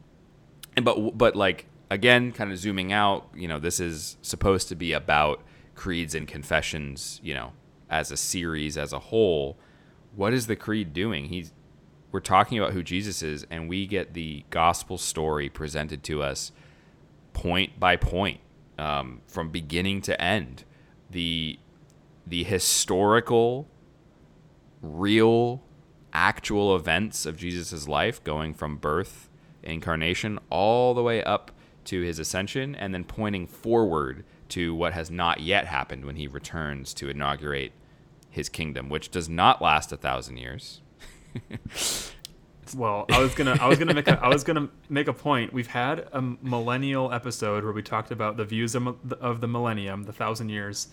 and 0.76 0.84
but 0.84 1.16
but 1.16 1.36
like 1.36 1.66
again, 1.90 2.32
kind 2.32 2.50
of 2.50 2.58
zooming 2.58 2.92
out, 2.92 3.28
you 3.34 3.46
know, 3.46 3.58
this 3.58 3.78
is 3.78 4.16
supposed 4.20 4.68
to 4.68 4.74
be 4.74 4.92
about 4.92 5.42
creeds 5.74 6.14
and 6.14 6.26
confessions, 6.26 7.20
you 7.22 7.34
know, 7.34 7.52
as 7.90 8.10
a 8.10 8.16
series 8.16 8.76
as 8.76 8.92
a 8.92 8.98
whole. 8.98 9.58
What 10.14 10.32
is 10.32 10.46
the 10.46 10.56
creed 10.56 10.92
doing? 10.92 11.26
He's 11.26 11.52
we're 12.10 12.20
talking 12.20 12.58
about 12.58 12.72
who 12.72 12.82
Jesus 12.82 13.22
is, 13.22 13.46
and 13.50 13.68
we 13.68 13.86
get 13.86 14.14
the 14.14 14.44
gospel 14.50 14.96
story 14.96 15.48
presented 15.50 16.02
to 16.04 16.22
us 16.22 16.52
point 17.34 17.78
by 17.78 17.96
point, 17.96 18.40
um, 18.78 19.20
from 19.26 19.50
beginning 19.50 20.00
to 20.02 20.20
end. 20.20 20.64
The 21.10 21.58
the 22.26 22.44
historical, 22.44 23.68
real, 24.82 25.62
actual 26.12 26.76
events 26.76 27.24
of 27.26 27.36
Jesus' 27.36 27.88
life, 27.88 28.22
going 28.24 28.54
from 28.54 28.76
birth, 28.76 29.28
incarnation, 29.62 30.38
all 30.50 30.94
the 30.94 31.02
way 31.02 31.22
up 31.22 31.52
to 31.84 32.02
his 32.02 32.18
ascension, 32.18 32.74
and 32.74 32.92
then 32.92 33.04
pointing 33.04 33.46
forward 33.46 34.24
to 34.50 34.74
what 34.74 34.92
has 34.92 35.10
not 35.10 35.40
yet 35.40 35.66
happened 35.66 36.04
when 36.04 36.16
he 36.16 36.26
returns 36.26 36.92
to 36.94 37.08
inaugurate 37.08 37.72
his 38.38 38.48
kingdom, 38.48 38.88
which 38.88 39.10
does 39.10 39.28
not 39.28 39.60
last 39.60 39.92
a 39.92 39.96
thousand 39.96 40.38
years. 40.38 40.80
Well, 42.76 43.06
I 43.10 43.20
was 43.20 43.34
gonna, 43.34 43.56
I 43.58 43.66
was 43.66 43.78
gonna 43.78 43.94
make, 43.94 44.08
a, 44.08 44.22
I 44.22 44.28
was 44.28 44.44
gonna 44.44 44.68
make 44.90 45.08
a 45.08 45.14
point. 45.14 45.54
We've 45.54 45.68
had 45.68 46.06
a 46.12 46.20
millennial 46.20 47.10
episode 47.10 47.64
where 47.64 47.72
we 47.72 47.82
talked 47.82 48.10
about 48.10 48.36
the 48.36 48.44
views 48.44 48.74
of, 48.74 48.86
of 49.22 49.40
the 49.40 49.48
millennium, 49.48 50.02
the 50.02 50.12
thousand 50.12 50.50
years. 50.50 50.88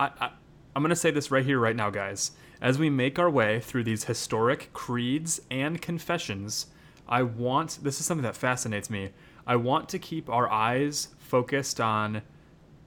I, 0.00 0.10
I, 0.20 0.30
I'm 0.74 0.82
gonna 0.82 0.96
say 0.96 1.12
this 1.12 1.30
right 1.30 1.44
here, 1.44 1.60
right 1.60 1.76
now, 1.76 1.90
guys. 1.90 2.32
As 2.60 2.76
we 2.76 2.90
make 2.90 3.20
our 3.20 3.30
way 3.30 3.60
through 3.60 3.84
these 3.84 4.02
historic 4.02 4.72
creeds 4.72 5.40
and 5.48 5.80
confessions, 5.80 6.66
I 7.08 7.22
want. 7.22 7.78
This 7.84 8.00
is 8.00 8.06
something 8.06 8.24
that 8.24 8.34
fascinates 8.34 8.90
me. 8.90 9.10
I 9.46 9.54
want 9.54 9.88
to 9.90 10.00
keep 10.00 10.28
our 10.28 10.50
eyes 10.50 11.06
focused 11.20 11.80
on 11.80 12.22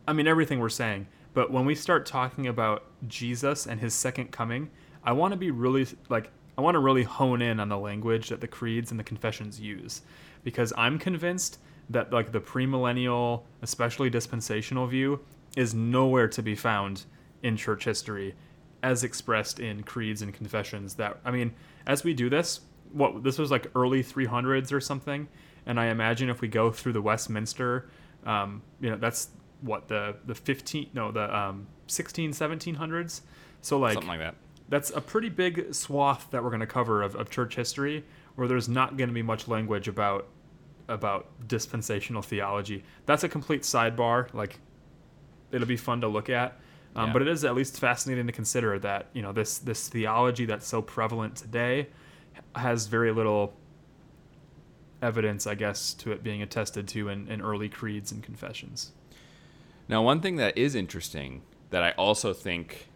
I 0.07 0.13
mean, 0.13 0.27
everything 0.27 0.59
we're 0.59 0.69
saying. 0.69 1.07
But 1.35 1.51
when 1.51 1.65
we 1.65 1.75
start 1.75 2.07
talking 2.07 2.47
about 2.47 2.85
Jesus 3.07 3.67
and 3.67 3.79
his 3.79 3.93
second 3.93 4.31
coming, 4.31 4.71
I 5.03 5.11
want 5.11 5.33
to 5.33 5.37
be 5.37 5.51
really, 5.51 5.85
like, 6.09 6.31
I 6.57 6.61
want 6.61 6.73
to 6.73 6.79
really 6.79 7.03
hone 7.03 7.43
in 7.43 7.59
on 7.59 7.69
the 7.69 7.77
language 7.77 8.29
that 8.29 8.41
the 8.41 8.47
creeds 8.47 8.89
and 8.89 8.99
the 8.99 9.03
confessions 9.03 9.59
use. 9.59 10.01
Because 10.43 10.73
I'm 10.75 10.97
convinced 10.97 11.59
that, 11.91 12.11
like, 12.11 12.31
the 12.31 12.41
premillennial, 12.41 13.43
especially 13.61 14.09
dispensational 14.09 14.87
view, 14.87 15.19
is 15.55 15.75
nowhere 15.75 16.27
to 16.29 16.41
be 16.41 16.55
found 16.55 17.03
in 17.43 17.55
church 17.55 17.83
history 17.83 18.33
as 18.81 19.03
expressed 19.03 19.59
in 19.59 19.83
creeds 19.83 20.23
and 20.23 20.33
confessions. 20.33 20.95
That, 20.95 21.19
I 21.23 21.29
mean, 21.29 21.53
as 21.85 22.03
we 22.03 22.15
do 22.15 22.31
this, 22.31 22.61
what, 22.91 23.23
this 23.23 23.37
was 23.37 23.51
like 23.51 23.69
early 23.75 24.03
300s 24.03 24.71
or 24.71 24.81
something 24.81 25.27
and 25.65 25.79
I 25.79 25.87
imagine 25.87 26.29
if 26.29 26.41
we 26.41 26.47
go 26.47 26.71
through 26.71 26.93
the 26.93 27.01
Westminster, 27.01 27.89
um, 28.25 28.61
you 28.79 28.89
know, 28.89 28.97
that's 28.97 29.29
what 29.61 29.87
the 29.87 30.15
the 30.25 30.35
15 30.35 30.89
no 30.93 31.11
the 31.11 31.35
um 31.35 31.67
16 31.87 32.31
1700s. 32.31 33.21
So 33.61 33.79
like 33.79 33.93
Something 33.93 34.09
like 34.09 34.19
that. 34.19 34.35
that's 34.69 34.89
a 34.91 35.01
pretty 35.01 35.29
big 35.29 35.73
swath 35.73 36.27
that 36.31 36.43
we're 36.43 36.49
going 36.49 36.59
to 36.59 36.67
cover 36.67 37.01
of, 37.01 37.15
of 37.15 37.29
church 37.29 37.55
history 37.55 38.03
where 38.35 38.47
there's 38.47 38.67
not 38.69 38.97
going 38.97 39.09
to 39.09 39.13
be 39.13 39.21
much 39.23 39.47
language 39.47 39.87
about 39.87 40.27
about 40.87 41.27
dispensational 41.47 42.21
theology 42.21 42.83
that's 43.07 43.23
a 43.23 43.29
complete 43.29 43.63
sidebar 43.63 44.31
like 44.33 44.59
it'll 45.51 45.65
be 45.67 45.77
fun 45.77 46.01
to 46.01 46.07
look 46.07 46.29
at 46.29 46.59
um, 46.95 47.07
Yeah. 47.07 47.13
but 47.13 47.21
it 47.23 47.27
is 47.27 47.43
at 47.43 47.55
least 47.55 47.79
fascinating 47.79 48.27
to 48.27 48.33
consider 48.33 48.77
that 48.79 49.07
you 49.13 49.23
know 49.23 49.31
this 49.31 49.57
this 49.57 49.87
theology 49.89 50.45
that's 50.45 50.67
so 50.67 50.81
prevalent 50.83 51.35
today 51.37 51.87
has 52.55 52.85
very 52.85 53.11
little 53.11 53.53
evidence 55.01 55.45
i 55.47 55.55
guess 55.55 55.93
to 55.93 56.11
it 56.11 56.23
being 56.23 56.41
attested 56.41 56.87
to 56.87 57.09
in, 57.09 57.27
in 57.27 57.41
early 57.41 57.69
creeds 57.69 58.11
and 58.11 58.21
confessions 58.23 58.91
Now, 59.87 60.01
one 60.01 60.19
thing 60.21 60.37
that 60.37 60.57
is 60.57 60.75
interesting 60.75 61.43
that 61.69 61.83
I 61.83 61.91
also 61.91 62.33
think 62.33 62.87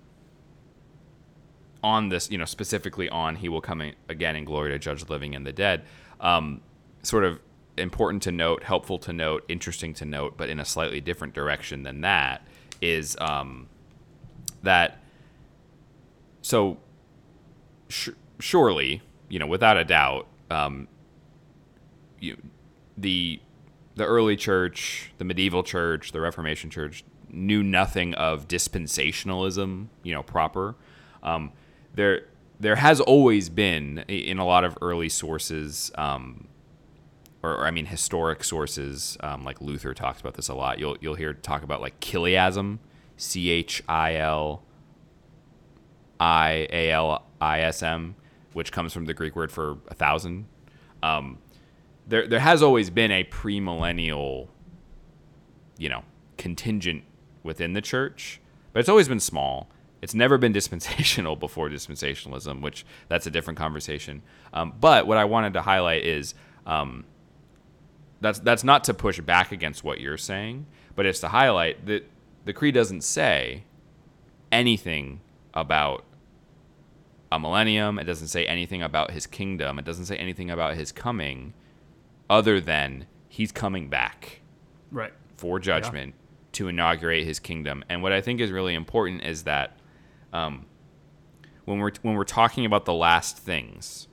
on 1.83 2.09
this, 2.09 2.29
you 2.29 2.37
know, 2.37 2.45
specifically 2.45 3.09
on 3.09 3.35
He 3.37 3.49
will 3.49 3.61
come 3.61 3.81
again 4.07 4.35
in 4.35 4.45
glory 4.45 4.71
to 4.71 4.79
judge 4.79 5.03
the 5.05 5.11
living 5.11 5.35
and 5.35 5.45
the 5.45 5.53
dead, 5.53 5.83
um, 6.19 6.61
sort 7.03 7.23
of 7.23 7.39
important 7.77 8.23
to 8.23 8.31
note, 8.31 8.63
helpful 8.63 8.97
to 8.99 9.13
note, 9.13 9.45
interesting 9.47 9.93
to 9.95 10.05
note, 10.05 10.35
but 10.37 10.49
in 10.49 10.59
a 10.59 10.65
slightly 10.65 10.99
different 10.99 11.33
direction 11.33 11.83
than 11.83 12.01
that, 12.01 12.41
is 12.81 13.15
um, 13.21 13.67
that 14.63 14.99
so 16.41 16.77
sh- 17.87 18.09
surely, 18.39 19.01
you 19.29 19.39
know, 19.39 19.47
without 19.47 19.77
a 19.77 19.83
doubt, 19.83 20.27
um, 20.49 20.87
you, 22.19 22.37
the 22.97 23.39
the 23.99 24.05
early 24.05 24.37
church, 24.37 25.11
the 25.17 25.25
medieval 25.25 25.61
church, 25.61 26.13
the 26.13 26.21
Reformation 26.21 26.69
church 26.69 27.03
knew 27.29 27.61
nothing 27.61 28.13
of 28.15 28.47
dispensationalism, 28.47 29.87
you 30.03 30.13
know, 30.13 30.23
proper. 30.23 30.75
Um, 31.21 31.51
there, 31.93 32.21
there 32.61 32.77
has 32.77 33.01
always 33.01 33.49
been 33.49 33.99
in 34.07 34.39
a 34.39 34.45
lot 34.45 34.63
of 34.63 34.77
early 34.81 35.09
sources, 35.09 35.91
um, 35.95 36.47
or, 37.43 37.51
or 37.51 37.65
I 37.67 37.71
mean 37.71 37.87
historic 37.87 38.43
sources, 38.43 39.17
um, 39.19 39.43
like 39.43 39.59
Luther 39.61 39.93
talks 39.93 40.21
about 40.21 40.35
this 40.35 40.47
a 40.47 40.55
lot. 40.55 40.79
You'll 40.79 40.97
you'll 41.01 41.15
hear 41.15 41.33
talk 41.33 41.63
about 41.63 41.81
like 41.81 41.99
chiliasm, 41.99 42.79
C 43.17 43.49
H 43.49 43.83
I 43.87 44.15
L 44.15 44.63
I 46.19 46.67
A 46.71 46.91
L 46.91 47.25
I 47.41 47.61
S 47.61 47.83
M, 47.83 48.15
which 48.53 48.71
comes 48.71 48.93
from 48.93 49.05
the 49.05 49.13
Greek 49.13 49.35
word 49.35 49.51
for 49.51 49.77
a 49.89 49.93
thousand. 49.93 50.45
Um, 51.03 51.39
there, 52.09 52.27
there 52.27 52.39
has 52.39 52.61
always 52.61 52.89
been 52.89 53.11
a 53.11 53.23
premillennial, 53.23 54.47
you 55.77 55.89
know, 55.89 56.03
contingent 56.37 57.03
within 57.43 57.73
the 57.73 57.81
church, 57.81 58.41
but 58.73 58.79
it's 58.79 58.89
always 58.89 59.07
been 59.07 59.19
small. 59.19 59.69
It's 60.01 60.13
never 60.13 60.37
been 60.37 60.51
dispensational 60.59 61.35
before 61.35 61.69
dispensationalism, 61.69 62.61
which 62.61 62.85
that's 63.07 63.27
a 63.27 63.31
different 63.31 63.57
conversation. 63.57 64.23
Um, 64.53 64.73
but 64.79 65.07
what 65.07 65.17
I 65.17 65.25
wanted 65.25 65.53
to 65.53 65.61
highlight 65.61 66.03
is 66.03 66.33
um, 66.65 67.05
that's 68.21 68.39
that's 68.39 68.63
not 68.63 68.83
to 68.85 68.93
push 68.93 69.19
back 69.19 69.51
against 69.51 69.83
what 69.83 69.99
you're 69.99 70.17
saying, 70.17 70.65
but 70.95 71.05
it's 71.05 71.19
to 71.21 71.29
highlight 71.29 71.85
that 71.85 72.09
the 72.45 72.53
creed 72.53 72.73
doesn't 72.73 73.01
say 73.01 73.63
anything 74.51 75.21
about 75.53 76.05
a 77.31 77.39
millennium. 77.39 77.99
It 77.99 78.05
doesn't 78.05 78.27
say 78.27 78.45
anything 78.45 78.81
about 78.81 79.11
his 79.11 79.27
kingdom. 79.27 79.77
It 79.77 79.85
doesn't 79.85 80.05
say 80.05 80.17
anything 80.17 80.49
about 80.49 80.75
his 80.75 80.91
coming, 80.91 81.53
other 82.29 82.61
than 82.61 83.05
he's 83.27 83.51
coming 83.51 83.89
back 83.89 84.41
right 84.91 85.13
for 85.37 85.59
judgment 85.59 86.13
to 86.51 86.67
inaugurate 86.67 87.25
his 87.25 87.39
kingdom. 87.39 87.83
And 87.89 88.03
what 88.03 88.11
I 88.11 88.21
think 88.21 88.41
is 88.41 88.51
really 88.51 88.73
important 88.75 89.23
is 89.23 89.43
that 89.43 89.77
um, 90.33 90.65
when 91.65 91.79
we're 91.79 91.91
when 92.01 92.15
we're 92.15 92.23
talking 92.23 92.65
about 92.65 92.85
the 92.85 92.93
last 92.93 93.37
things, 93.37 94.07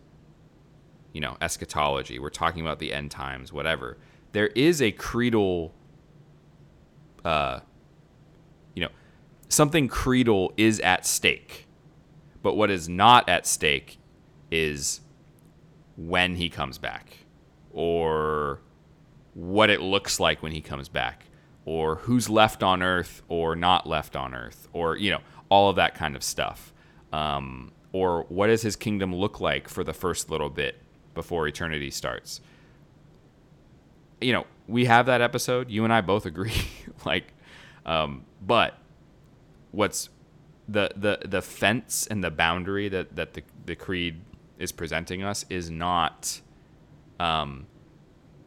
you 1.12 1.20
know, 1.20 1.37
eschatology, 1.40 2.18
we're 2.18 2.31
talking 2.31 2.61
about 2.61 2.79
the 2.79 2.92
end 2.92 3.11
times, 3.11 3.52
whatever. 3.52 3.96
There 4.33 4.48
is 4.48 4.83
a 4.83 4.92
creedal, 4.92 5.72
uh, 7.24 7.61
you 8.74 8.83
know, 8.83 8.90
something 9.48 9.88
creedal 9.88 10.52
is 10.57 10.79
at 10.81 11.07
stake, 11.07 11.66
but 12.42 12.55
what 12.55 12.70
is 12.70 12.88
not 12.88 13.29
at 13.29 13.46
stake 13.46 13.98
is 14.50 15.00
when 15.96 16.37
he 16.37 16.50
comes 16.50 16.76
back, 16.76 17.25
or 17.76 18.58
what 19.34 19.68
it 19.68 19.82
looks 19.82 20.18
like 20.18 20.42
when 20.42 20.50
he 20.50 20.62
comes 20.62 20.88
back 20.88 21.26
or 21.66 21.96
who's 21.96 22.30
left 22.30 22.62
on 22.62 22.82
earth 22.82 23.22
or 23.28 23.54
not 23.54 23.86
left 23.86 24.16
on 24.16 24.34
earth 24.34 24.66
or 24.72 24.96
you 24.96 25.10
know 25.10 25.20
all 25.50 25.68
of 25.70 25.76
that 25.76 25.94
kind 25.94 26.16
of 26.16 26.24
stuff. 26.24 26.72
Um, 27.12 27.70
or 27.92 28.24
what 28.28 28.48
does 28.48 28.62
his 28.62 28.76
kingdom 28.76 29.14
look 29.14 29.40
like 29.40 29.68
for 29.68 29.84
the 29.84 29.92
first 29.92 30.28
little 30.30 30.48
bit 30.48 30.76
before 31.14 31.46
eternity 31.46 31.90
starts? 31.90 32.40
You 34.20 34.32
know 34.32 34.46
we 34.66 34.86
have 34.86 35.06
that 35.06 35.20
episode. 35.20 35.70
You 35.70 35.84
and 35.84 35.92
i 35.92 36.00
both 36.00 36.26
agree. 36.26 36.54
Like 37.04 37.34
um, 37.84 38.24
but 38.44 38.78
what's 39.70 40.08
the 40.66 40.90
the 40.96 41.18
the 41.24 41.42
fence 41.42 42.06
and 42.06 42.24
the 42.24 42.30
boundary 42.30 42.88
that 42.88 43.14
that 43.14 43.34
the, 43.34 43.42
the 43.66 43.76
creed 43.76 44.22
is 44.58 44.72
presenting 44.72 45.22
us 45.22 45.44
is 45.50 45.70
not 45.70 46.40
um, 47.18 47.66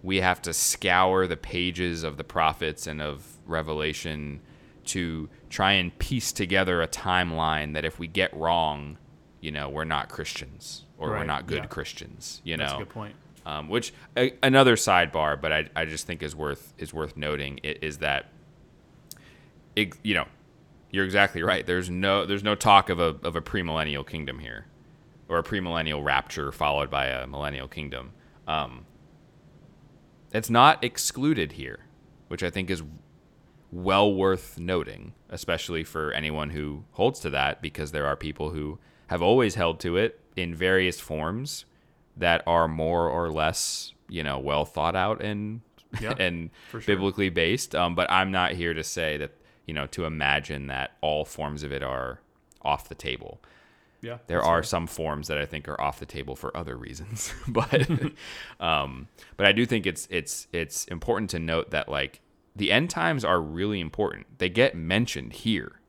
we 0.03 0.17
have 0.17 0.41
to 0.43 0.53
scour 0.53 1.27
the 1.27 1.37
pages 1.37 2.03
of 2.03 2.17
the 2.17 2.23
prophets 2.23 2.87
and 2.87 3.01
of 3.01 3.25
Revelation 3.45 4.41
to 4.85 5.29
try 5.49 5.73
and 5.73 5.97
piece 5.99 6.31
together 6.31 6.81
a 6.81 6.87
timeline 6.87 7.73
that 7.73 7.85
if 7.85 7.99
we 7.99 8.07
get 8.07 8.33
wrong, 8.33 8.97
you 9.41 9.51
know, 9.51 9.69
we're 9.69 9.83
not 9.83 10.09
Christians 10.09 10.85
or 10.97 11.09
we're 11.09 11.23
not 11.25 11.47
good 11.47 11.59
yeah. 11.59 11.65
Christians, 11.65 12.41
you 12.43 12.57
know, 12.57 12.63
that's 12.63 12.73
a 12.73 12.77
good 12.79 12.89
point 12.89 13.15
Um, 13.45 13.69
which 13.69 13.93
a, 14.17 14.33
another 14.43 14.75
sidebar, 14.75 15.39
but 15.39 15.51
I, 15.51 15.69
I 15.75 15.85
just 15.85 16.05
think 16.05 16.21
is 16.23 16.35
worth 16.35 16.73
is 16.77 16.93
worth 16.93 17.15
noting 17.17 17.59
is 17.63 17.99
that 17.99 18.27
it, 19.75 19.93
you 20.03 20.13
know 20.13 20.25
you're 20.91 21.05
exactly 21.05 21.43
right. 21.43 21.65
There's 21.65 21.89
no 21.89 22.25
there's 22.25 22.43
no 22.43 22.55
talk 22.55 22.89
of 22.89 22.99
a 22.99 23.15
of 23.23 23.35
a 23.35 23.41
premillennial 23.41 24.07
kingdom 24.07 24.39
here, 24.39 24.65
or 25.27 25.37
a 25.37 25.43
premillennial 25.43 26.03
rapture 26.03 26.51
followed 26.51 26.89
by 26.89 27.07
a 27.07 27.27
millennial 27.27 27.67
kingdom. 27.67 28.11
Um, 28.49 28.85
it's 30.33 30.49
not 30.49 30.83
excluded 30.83 31.53
here, 31.53 31.85
which 32.27 32.43
I 32.43 32.49
think 32.49 32.69
is 32.69 32.83
well 33.71 34.13
worth 34.13 34.59
noting, 34.59 35.13
especially 35.29 35.83
for 35.83 36.11
anyone 36.11 36.49
who 36.49 36.83
holds 36.91 37.19
to 37.21 37.29
that, 37.29 37.61
because 37.61 37.91
there 37.91 38.05
are 38.07 38.15
people 38.15 38.49
who 38.49 38.79
have 39.07 39.21
always 39.21 39.55
held 39.55 39.79
to 39.81 39.97
it 39.97 40.19
in 40.35 40.55
various 40.55 40.99
forms 40.99 41.65
that 42.17 42.41
are 42.47 42.67
more 42.67 43.07
or 43.07 43.29
less, 43.31 43.93
you 44.07 44.23
know, 44.23 44.39
well 44.39 44.65
thought 44.65 44.95
out 44.95 45.21
and 45.21 45.61
Yeah, 46.01 46.13
and 46.19 46.51
sure. 46.69 46.81
biblically 46.81 47.29
based. 47.29 47.73
Um, 47.73 47.95
but 47.95 48.11
I'm 48.11 48.29
not 48.31 48.51
here 48.51 48.75
to 48.75 48.83
say 48.83 49.17
that, 49.17 49.31
you 49.65 49.73
know, 49.73 49.87
to 49.87 50.05
imagine 50.05 50.67
that 50.67 50.91
all 51.01 51.25
forms 51.25 51.63
of 51.63 51.71
it 51.71 51.81
are 51.81 52.21
off 52.61 52.89
the 52.89 52.95
table 52.95 53.41
yeah 54.01 54.17
there 54.27 54.41
are 54.41 54.57
fair. 54.57 54.63
some 54.63 54.87
forms 54.87 55.27
that 55.27 55.37
I 55.37 55.45
think 55.45 55.67
are 55.67 55.79
off 55.79 55.99
the 55.99 56.05
table 56.05 56.35
for 56.35 56.55
other 56.55 56.75
reasons, 56.75 57.33
but 57.47 57.89
um, 58.59 59.07
but 59.37 59.45
I 59.45 59.51
do 59.51 59.65
think 59.65 59.85
it's 59.85 60.07
it's 60.09 60.47
it's 60.51 60.85
important 60.85 61.29
to 61.31 61.39
note 61.39 61.71
that 61.71 61.89
like 61.89 62.21
the 62.55 62.71
end 62.71 62.89
times 62.89 63.23
are 63.23 63.41
really 63.41 63.79
important. 63.79 64.39
They 64.39 64.49
get 64.49 64.75
mentioned 64.75 65.33
here, 65.33 65.79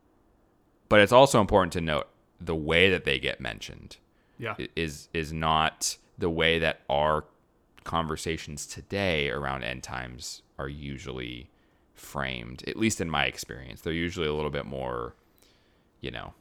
but 0.88 1.00
it's 1.00 1.12
also 1.12 1.40
important 1.40 1.72
to 1.74 1.80
note 1.80 2.08
the 2.40 2.56
way 2.56 2.90
that 2.90 3.04
they 3.04 3.18
get 3.18 3.40
mentioned 3.40 3.98
yeah 4.38 4.54
is 4.74 5.08
is 5.12 5.32
not 5.32 5.98
the 6.18 6.30
way 6.30 6.58
that 6.58 6.80
our 6.88 7.24
conversations 7.84 8.66
today 8.66 9.30
around 9.30 9.64
end 9.64 9.82
times 9.82 10.42
are 10.58 10.68
usually 10.68 11.50
framed. 11.94 12.64
At 12.66 12.76
least 12.76 13.00
in 13.00 13.10
my 13.10 13.24
experience, 13.24 13.80
they're 13.80 13.92
usually 13.92 14.26
a 14.26 14.34
little 14.34 14.50
bit 14.50 14.66
more, 14.66 15.14
you 16.00 16.10
know, 16.10 16.34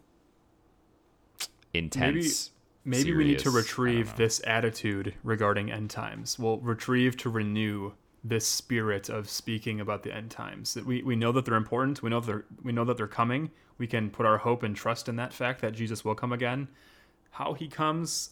intense. 1.74 2.52
Maybe 2.86 3.14
we 3.14 3.26
need 3.26 3.40
to 3.40 3.52
serious. 3.52 3.68
Retrieve 3.68 4.16
this 4.16 4.42
attitude 4.48 5.14
regarding 5.24 5.72
end 5.72 5.90
times. 5.90 6.40
We'll 6.40 6.58
retrieve 6.60 7.18
to 7.18 7.30
renew 7.30 7.92
this 8.24 8.48
spirit 8.48 9.10
of 9.10 9.30
speaking 9.30 9.80
about 9.80 10.04
the 10.04 10.14
end 10.14 10.32
times. 10.32 10.74
That 10.74 10.86
we, 10.86 11.04
we 11.04 11.16
know 11.16 11.32
that 11.34 11.46
they're 11.46 11.56
important. 11.56 12.02
We 12.02 12.10
know 12.10 12.20
they're 12.20 12.46
we 12.64 12.72
know 12.72 12.86
that 12.86 12.98
they're 12.98 13.08
coming. 13.08 13.52
We 13.78 13.88
can 13.88 14.10
put 14.10 14.26
our 14.26 14.38
hope 14.38 14.64
and 14.64 14.76
trust 14.76 15.08
in 15.08 15.16
that 15.18 15.34
fact 15.34 15.62
that 15.62 15.74
Jesus 15.74 16.04
will 16.04 16.16
come 16.16 16.34
again. 16.34 16.68
How 17.32 17.54
he 17.54 17.68
comes, 17.68 18.32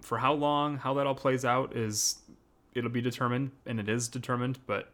for 0.00 0.18
how 0.18 0.32
long, 0.32 0.76
how 0.78 0.94
that 0.94 1.06
all 1.06 1.14
plays 1.14 1.44
out 1.44 1.76
is 1.76 2.18
it'll 2.74 2.90
be 2.90 3.02
determined, 3.02 3.50
and 3.66 3.80
it 3.80 3.88
is 3.88 4.08
determined, 4.08 4.58
but 4.66 4.92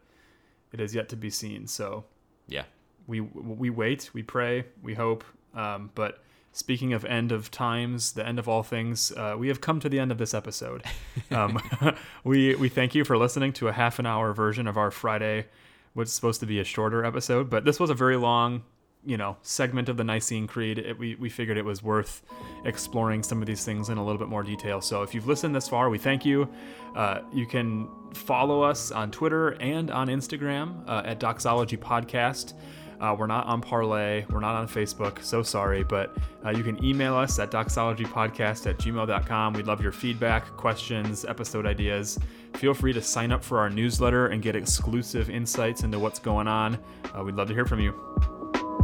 it 0.72 0.80
is 0.80 0.94
yet 0.94 1.08
to 1.10 1.16
be 1.16 1.30
seen. 1.30 1.66
So 1.66 2.04
Yeah. 2.48 2.64
we 3.06 3.20
we 3.20 3.70
wait, 3.70 4.10
we 4.14 4.22
pray, 4.22 4.64
we 4.82 4.94
hope, 4.94 5.24
um, 5.54 5.90
but 5.94 6.22
speaking 6.54 6.92
of 6.92 7.04
end 7.04 7.32
of 7.32 7.50
times, 7.50 8.12
the 8.12 8.26
end 8.26 8.38
of 8.38 8.48
all 8.48 8.62
things, 8.62 9.12
uh, 9.12 9.34
we 9.36 9.48
have 9.48 9.60
come 9.60 9.80
to 9.80 9.88
the 9.88 9.98
end 9.98 10.12
of 10.12 10.18
this 10.18 10.32
episode. 10.32 10.82
Um, 11.30 11.60
we 12.24 12.54
we 12.54 12.68
thank 12.68 12.94
you 12.94 13.04
for 13.04 13.18
listening 13.18 13.52
to 13.54 13.68
a 13.68 13.72
half 13.72 13.98
an 13.98 14.06
hour 14.06 14.32
version 14.32 14.66
of 14.68 14.76
our 14.78 14.90
Friday, 14.90 15.46
what's 15.94 16.12
supposed 16.12 16.40
to 16.40 16.46
be 16.46 16.60
a 16.60 16.64
shorter 16.64 17.04
episode, 17.04 17.50
but 17.50 17.64
this 17.64 17.80
was 17.80 17.90
a 17.90 17.94
very 17.94 18.16
long, 18.16 18.62
you 19.04 19.16
know, 19.16 19.36
segment 19.42 19.88
of 19.88 19.96
the 19.96 20.04
Nicene 20.04 20.46
Creed. 20.46 20.78
It, 20.78 20.96
we 20.98 21.16
we 21.16 21.28
figured 21.28 21.56
it 21.56 21.64
was 21.64 21.82
worth 21.82 22.22
exploring 22.64 23.24
some 23.24 23.40
of 23.42 23.46
these 23.46 23.64
things 23.64 23.88
in 23.88 23.98
a 23.98 24.04
little 24.04 24.18
bit 24.18 24.28
more 24.28 24.44
detail. 24.44 24.80
So 24.80 25.02
if 25.02 25.12
you've 25.12 25.26
listened 25.26 25.56
this 25.56 25.68
far, 25.68 25.90
we 25.90 25.98
thank 25.98 26.24
you. 26.24 26.48
Uh, 26.94 27.22
you 27.32 27.46
can 27.46 27.88
follow 28.14 28.62
us 28.62 28.92
on 28.92 29.10
Twitter 29.10 29.50
and 29.60 29.90
on 29.90 30.06
Instagram 30.06 30.88
uh, 30.88 31.02
at 31.04 31.18
Doxology 31.18 31.76
Podcast. 31.76 32.54
Uh, 33.00 33.14
we're 33.18 33.26
not 33.26 33.46
on 33.46 33.60
Parler. 33.60 34.24
We're 34.30 34.40
not 34.40 34.54
on 34.54 34.68
Facebook. 34.68 35.22
So 35.22 35.42
sorry. 35.42 35.82
But 35.82 36.16
uh, 36.44 36.50
you 36.50 36.62
can 36.62 36.82
email 36.84 37.14
us 37.16 37.38
at 37.38 37.50
doxologypodcast 37.50 38.66
at 38.68 38.78
gmail.com. 38.78 39.52
We'd 39.52 39.66
love 39.66 39.82
your 39.82 39.92
feedback, 39.92 40.56
questions, 40.56 41.24
episode 41.24 41.66
ideas. 41.66 42.18
Feel 42.54 42.74
free 42.74 42.92
to 42.92 43.02
sign 43.02 43.32
up 43.32 43.42
for 43.42 43.58
our 43.58 43.70
newsletter 43.70 44.28
and 44.28 44.42
get 44.42 44.56
exclusive 44.56 45.28
insights 45.28 45.82
into 45.82 45.98
what's 45.98 46.18
going 46.18 46.48
on. 46.48 46.78
Uh, 47.16 47.22
we'd 47.24 47.34
love 47.34 47.48
to 47.48 47.54
hear 47.54 47.66
from 47.66 47.80
you. 47.80 47.92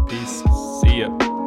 Peace. 0.08 0.42
See 0.82 1.00
ya. 1.00 1.39